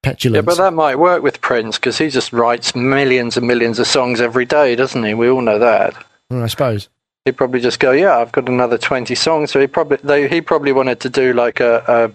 [0.01, 0.35] petulance.
[0.35, 3.87] Yeah, but that might work with Prince because he just writes millions and millions of
[3.87, 5.13] songs every day, doesn't he?
[5.13, 5.93] We all know that.
[6.31, 6.89] I suppose.
[7.25, 10.41] He'd probably just go, "Yeah, I've got another twenty songs." So he probably they, he
[10.41, 12.11] probably wanted to do like a, a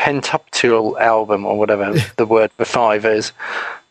[0.00, 3.32] pentuptual album or whatever the word for five is,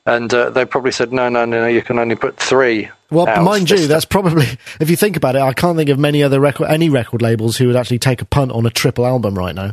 [0.05, 2.89] and uh, they probably said, "No, no, no, no, you can only put three.
[3.11, 4.45] Well, out mind you, that's probably
[4.79, 7.57] if you think about it, I can't think of many other record any record labels
[7.57, 9.71] who would actually take a punt on a triple album right now.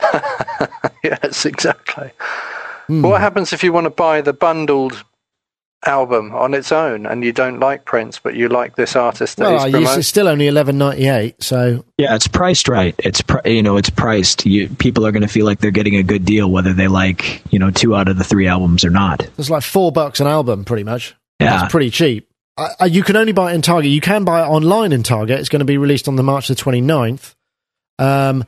[1.04, 2.10] yes, exactly.
[2.86, 3.02] Hmm.
[3.02, 5.04] What happens if you want to buy the bundled
[5.86, 9.44] album on its own and you don't like Prince, but you like this artist that
[9.44, 9.98] Well, he's I used- promoting?
[9.98, 12.94] it's still only eleven ninety eight, so Yeah, it's priced right.
[12.98, 14.46] It's pri- you know it's priced.
[14.46, 17.42] You, people are going to feel like they're getting a good deal whether they like
[17.52, 19.28] you know two out of the three albums or not.
[19.38, 21.14] it's like four bucks an album, pretty much.
[21.40, 21.58] Yeah.
[21.60, 22.28] That's pretty cheap.
[22.56, 23.90] I, I, you can only buy it in Target.
[23.90, 25.40] You can buy it online in Target.
[25.40, 27.34] It's going to be released on the March the 29th.
[27.98, 28.44] Um,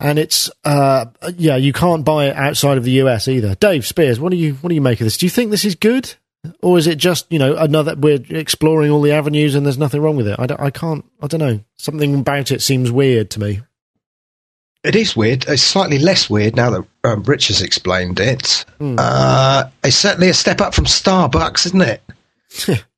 [0.00, 1.06] and it's uh,
[1.36, 3.54] yeah, you can't buy it outside of the US either.
[3.54, 5.16] Dave Spiers, what do you what do you make of this?
[5.18, 6.14] Do you think this is good,
[6.62, 10.00] or is it just you know another we're exploring all the avenues and there's nothing
[10.00, 10.36] wrong with it?
[10.38, 11.60] I don't, I can't I don't know.
[11.76, 13.60] Something about it seems weird to me.
[14.82, 15.44] It is weird.
[15.46, 18.64] It's slightly less weird now that um, Rich has explained it.
[18.78, 18.96] Hmm.
[18.98, 22.02] Uh, it's certainly a step up from Starbucks, isn't it?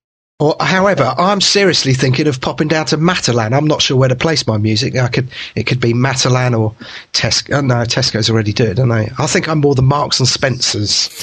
[0.42, 3.52] or, however, I'm seriously thinking of popping down to Matalan.
[3.56, 4.96] I'm not sure where to place my music.
[4.96, 6.74] I could, it could be Matalan or
[7.12, 7.58] Tesco.
[7.58, 9.08] Oh, no, Tesco's already do it, don't they?
[9.20, 11.08] I think I'm more the Marks and Spencers.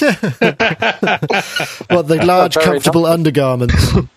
[1.90, 3.74] What the large, Very comfortable undergarments?
[3.92, 4.08] but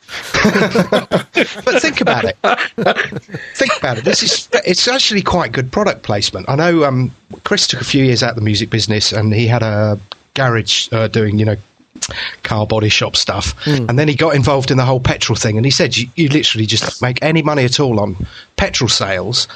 [1.82, 2.38] think about it.
[3.56, 4.06] think about it.
[4.06, 6.47] This is it's actually quite good product placement.
[6.47, 9.47] I know um, Chris took a few years out of the music business, and he
[9.47, 9.99] had a
[10.34, 11.58] garage uh, doing you know
[12.43, 13.86] car body shop stuff, hmm.
[13.89, 15.58] and then he got involved in the whole petrol thing.
[15.58, 18.16] And he said you, you literally just make any money at all on
[18.56, 19.47] petrol sales.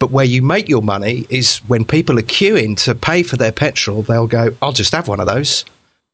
[0.00, 3.52] But where you make your money is when people are queuing to pay for their
[3.52, 5.64] petrol, they'll go, I'll just have one of those.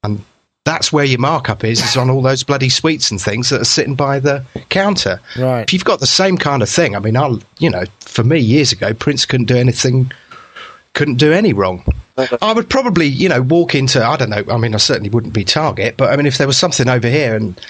[0.02, 0.22] And
[0.64, 3.64] that's where your markup is, is on all those bloody sweets and things that are
[3.64, 5.20] sitting by the counter.
[5.36, 5.62] Right.
[5.62, 8.38] If you've got the same kind of thing, I mean, I'll, you know, for me
[8.38, 10.12] years ago, Prince couldn't do anything,
[10.92, 11.84] couldn't do any wrong.
[12.42, 15.32] I would probably, you know, walk into, I don't know, I mean, I certainly wouldn't
[15.34, 17.60] be Target, but I mean, if there was something over here and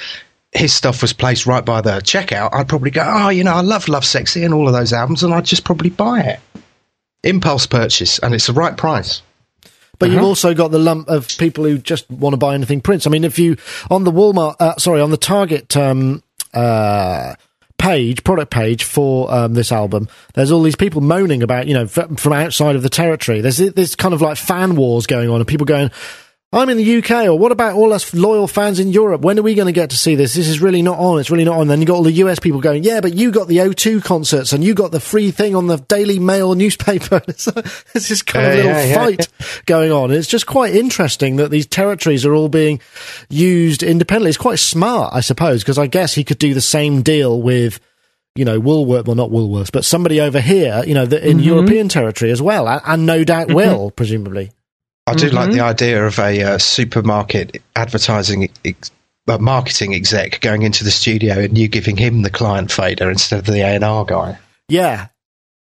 [0.53, 3.61] his stuff was placed right by the checkout, I'd probably go, oh, you know, I
[3.61, 6.40] love Lovesexy and all of those albums, and I'd just probably buy it.
[7.22, 9.22] Impulse purchase, and it's the right price.
[9.98, 10.14] But Uh-huh.
[10.16, 13.07] you've also got the lump of people who just want to buy anything Prince.
[13.07, 13.57] I mean, if you
[13.90, 16.22] on the Walmart, uh, sorry, on the Target um,
[16.55, 17.34] uh,
[17.80, 21.84] page, product page for um, this album, there's all these people moaning about, you know,
[21.84, 23.40] f- from outside of the territory.
[23.40, 25.90] There's this kind of like fan wars going on, and people going.
[26.53, 29.20] I'm in the UK, or what about all us loyal fans in Europe?
[29.20, 30.34] When are we going to get to see this?
[30.34, 31.20] This is really not on.
[31.20, 31.68] It's really not on.
[31.68, 34.53] Then you got all the US people going, yeah, but you got the O2 concerts
[34.53, 37.22] and you got the free thing on the Daily Mail newspaper.
[37.28, 37.44] it's,
[37.92, 38.94] this kind of Yeah, little yeah, yeah.
[38.96, 39.28] fight
[39.66, 40.11] going on.
[40.11, 42.80] It's just quite interesting that these territories are all being
[43.28, 44.30] used independently.
[44.30, 47.78] It's quite smart, I suppose, because I guess he could do the same deal with,
[48.34, 51.46] you know, Woolworth, well, not Woolworths, but somebody over here, you know, the, in mm-hmm.
[51.46, 53.55] European territory as well, and, and no doubt mm-hmm.
[53.55, 54.51] will, presumably.
[55.11, 58.90] I do like the idea of a uh, supermarket advertising ex-
[59.28, 63.40] uh, marketing exec going into the studio and you giving him the client fader instead
[63.40, 64.38] of the A and R guy.
[64.68, 65.08] Yeah.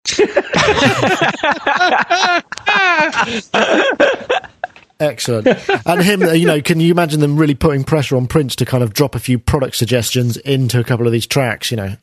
[5.00, 5.48] Excellent.
[5.86, 8.84] And him, you know, can you imagine them really putting pressure on Prince to kind
[8.84, 11.96] of drop a few product suggestions into a couple of these tracks, you know?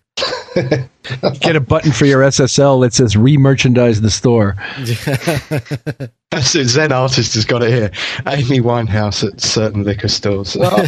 [1.40, 4.57] Get a button for your SSL that says re-merchandise the store.
[6.37, 6.53] That's.
[6.53, 7.91] Zen artist has got it here.
[8.26, 10.57] Amy Winehouse at certain liquor stores.
[10.61, 10.82] Oh.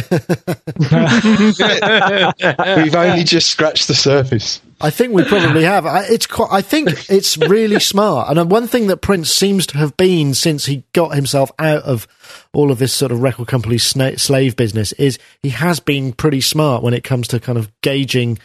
[2.83, 4.61] We've only just scratched the surface.
[4.81, 5.85] I think we probably have.
[5.85, 8.29] I, it's quite, I think it's really smart.
[8.29, 11.83] And uh, one thing that Prince seems to have been since he got himself out
[11.83, 12.07] of
[12.53, 16.39] all of this sort of record company sna- slave business is he has been pretty
[16.41, 18.39] smart when it comes to kind of gauging,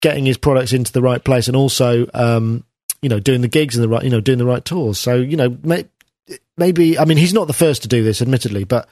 [0.00, 2.64] getting his products into the right place, and also, um,
[3.02, 4.98] you know, doing the gigs and the right, you know, doing the right tours.
[4.98, 5.86] So you know, may,
[6.56, 8.88] maybe I mean he's not the first to do this, admittedly, but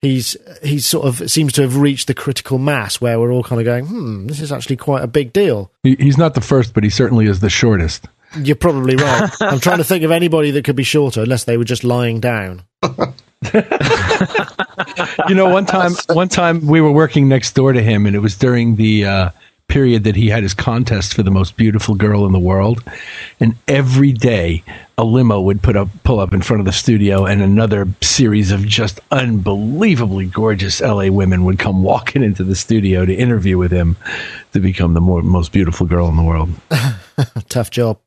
[0.00, 3.60] he's he's sort of seems to have reached the critical mass where we're all kind
[3.60, 5.70] of going, hmm, this is actually quite a big deal.
[5.82, 8.06] He, he's not the first, but he certainly is the shortest.
[8.36, 9.30] You're probably right.
[9.40, 12.20] I'm trying to think of anybody that could be shorter, unless they were just lying
[12.20, 12.62] down.
[15.28, 18.18] you know, one time, one time we were working next door to him, and it
[18.20, 19.30] was during the uh,
[19.68, 22.82] period that he had his contest for the most beautiful girl in the world.
[23.40, 24.62] And every day,
[24.96, 28.52] a limo would put up, pull up in front of the studio, and another series
[28.52, 33.70] of just unbelievably gorgeous LA women would come walking into the studio to interview with
[33.70, 33.96] him
[34.52, 36.48] to become the more, most beautiful girl in the world.
[37.48, 37.98] Tough job.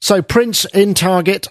[0.00, 1.48] So Prince in Target,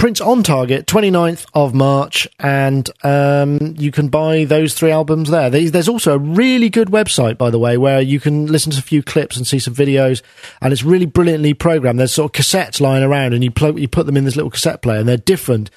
[0.00, 5.50] Prince on Target, 29th of March, and um, you can buy those three albums there.
[5.50, 8.82] There's also a really good website, by the way, where you can listen to a
[8.82, 10.22] few clips and see some videos,
[10.62, 11.98] and it's really brilliantly programmed.
[11.98, 14.50] There's sort of cassettes lying around, and you pl- you put them in this little
[14.50, 15.70] cassette player, and they're different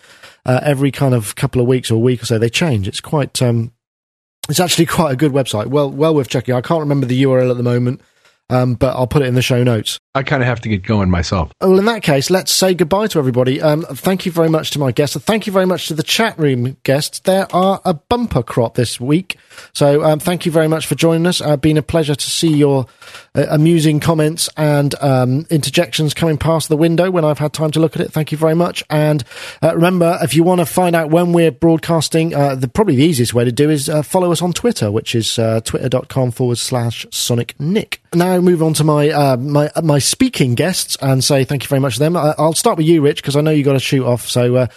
[0.45, 2.39] uh, every kind of couple of weeks or week or so.
[2.39, 2.88] They change.
[2.88, 3.74] It's quite um,
[4.47, 5.65] it's actually quite a good website.
[5.65, 6.55] Well, well worth checking.
[6.55, 7.99] I can't remember the URL at the moment,
[8.49, 9.99] um, but I'll put it in the show notes.
[10.16, 11.51] I kind of have to get going myself.
[11.59, 13.59] Well, in that case, let's say goodbye to everybody.
[13.59, 15.18] Um, thank you very much to my guests.
[15.18, 17.20] Thank you very much to the chat room guests.
[17.20, 19.38] There are a bumper crop this week.
[19.74, 21.41] So um, thank you very much for joining us.
[21.41, 22.86] Uh, been a pleasure to see your
[23.34, 27.80] uh, amusing comments and um, interjections coming past the window when I've had time to
[27.80, 28.11] look at it.
[28.11, 28.84] Thank you very much.
[28.91, 29.24] And
[29.64, 33.03] uh, remember, if you want to find out when we're broadcasting, uh, the probably the
[33.03, 36.59] easiest way to do is uh, follow us on Twitter, which is uh, twitter.com forward
[36.59, 37.99] slash Sonic Nick.
[38.14, 41.80] Now move on to my uh, my my speaking guests and say thank you very
[41.82, 42.16] much to them.
[42.16, 44.28] I, I'll start with you, Rich, because I know you got to shoot off.
[44.28, 44.68] So, uh,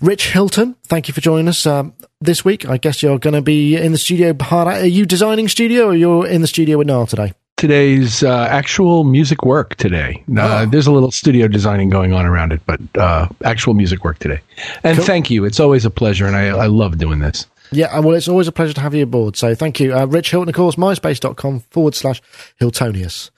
[0.00, 2.68] Rich Hilton, thank you for joining us um, this week.
[2.68, 4.36] I guess you're going to be in the studio.
[4.50, 7.32] Are you designing studio, or you're in the studio with Niall today?
[7.56, 10.24] Today's uh, actual music work today.
[10.34, 14.18] Uh, There's a little studio designing going on around it, but uh, actual music work
[14.18, 14.40] today.
[14.82, 15.44] And thank you.
[15.44, 17.46] It's always a pleasure, and I, I love doing this.
[17.70, 19.36] Yeah, well, it's always a pleasure to have you aboard.
[19.36, 19.94] So thank you.
[19.94, 22.22] Uh, Rich Hilton, of course, myspace.com forward slash
[22.60, 23.30] Hiltonius.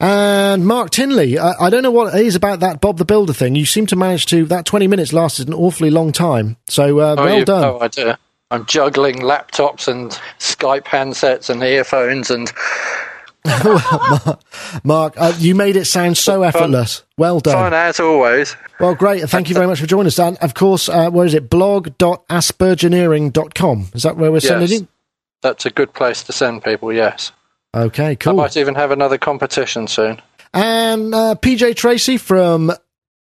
[0.00, 3.32] And Mark Tinley, I, I don't know what it is about that Bob the Builder
[3.32, 3.56] thing.
[3.56, 6.56] You seem to manage to, that 20 minutes lasted an awfully long time.
[6.68, 7.62] So uh, Oh, well done.
[7.62, 8.18] no idea.
[8.50, 12.50] I'm juggling laptops and Skype handsets and earphones and
[14.84, 17.02] Mark, uh, you made it sound so effortless.
[17.16, 17.54] Well done.
[17.54, 18.56] fun as always.
[18.80, 19.22] Well, great.
[19.28, 20.18] Thank you very much for joining us.
[20.18, 21.48] And of course, uh, where is it?
[21.50, 23.88] blog.aspergineering.com.
[23.94, 24.80] Is that where we're sending Yes.
[24.80, 24.88] you?
[25.42, 27.30] That's a good place to send people, yes.
[27.74, 30.20] Okay, I might even have another competition soon.
[30.54, 32.72] And uh, PJ Tracy from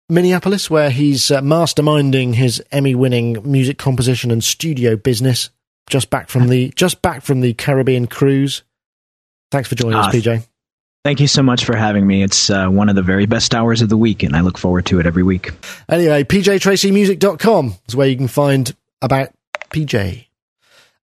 [0.08, 5.50] Minneapolis, where he's uh, masterminding his Emmy-winning music composition and studio business.
[5.90, 8.62] Just back from the just back from the Caribbean cruise.
[9.52, 10.46] Thanks for joining us, Ah, PJ.
[11.04, 12.22] Thank you so much for having me.
[12.22, 14.86] It's uh, one of the very best hours of the week, and I look forward
[14.88, 15.50] to it every week.
[15.90, 19.30] Anyway, pjtracymusic.com is where you can find about
[19.72, 20.26] PJ.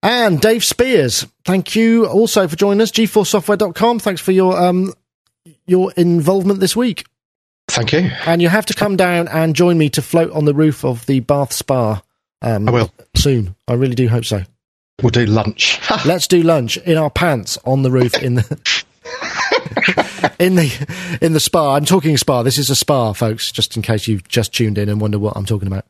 [0.07, 2.91] And Dave Spiers, thank you also for joining us.
[2.91, 3.99] gforcesoftware.com.
[3.99, 4.93] Thanks for your um
[5.65, 7.05] your involvement this week.
[7.67, 8.09] Thank you.
[8.25, 11.05] And you have to come down and join me to float on the roof of
[11.07, 12.01] the Bath Spa
[12.41, 12.93] um, I will.
[13.17, 13.53] soon.
[13.67, 14.43] I really do hope so.
[15.01, 15.77] We'll do lunch.
[16.05, 18.83] Let's do lunch in our pants on the roof in the
[20.39, 21.75] in the in the spa.
[21.75, 22.43] I'm talking spa.
[22.43, 23.51] This is a spa, folks.
[23.51, 25.83] Just in case you've just tuned in and wonder what I'm talking about.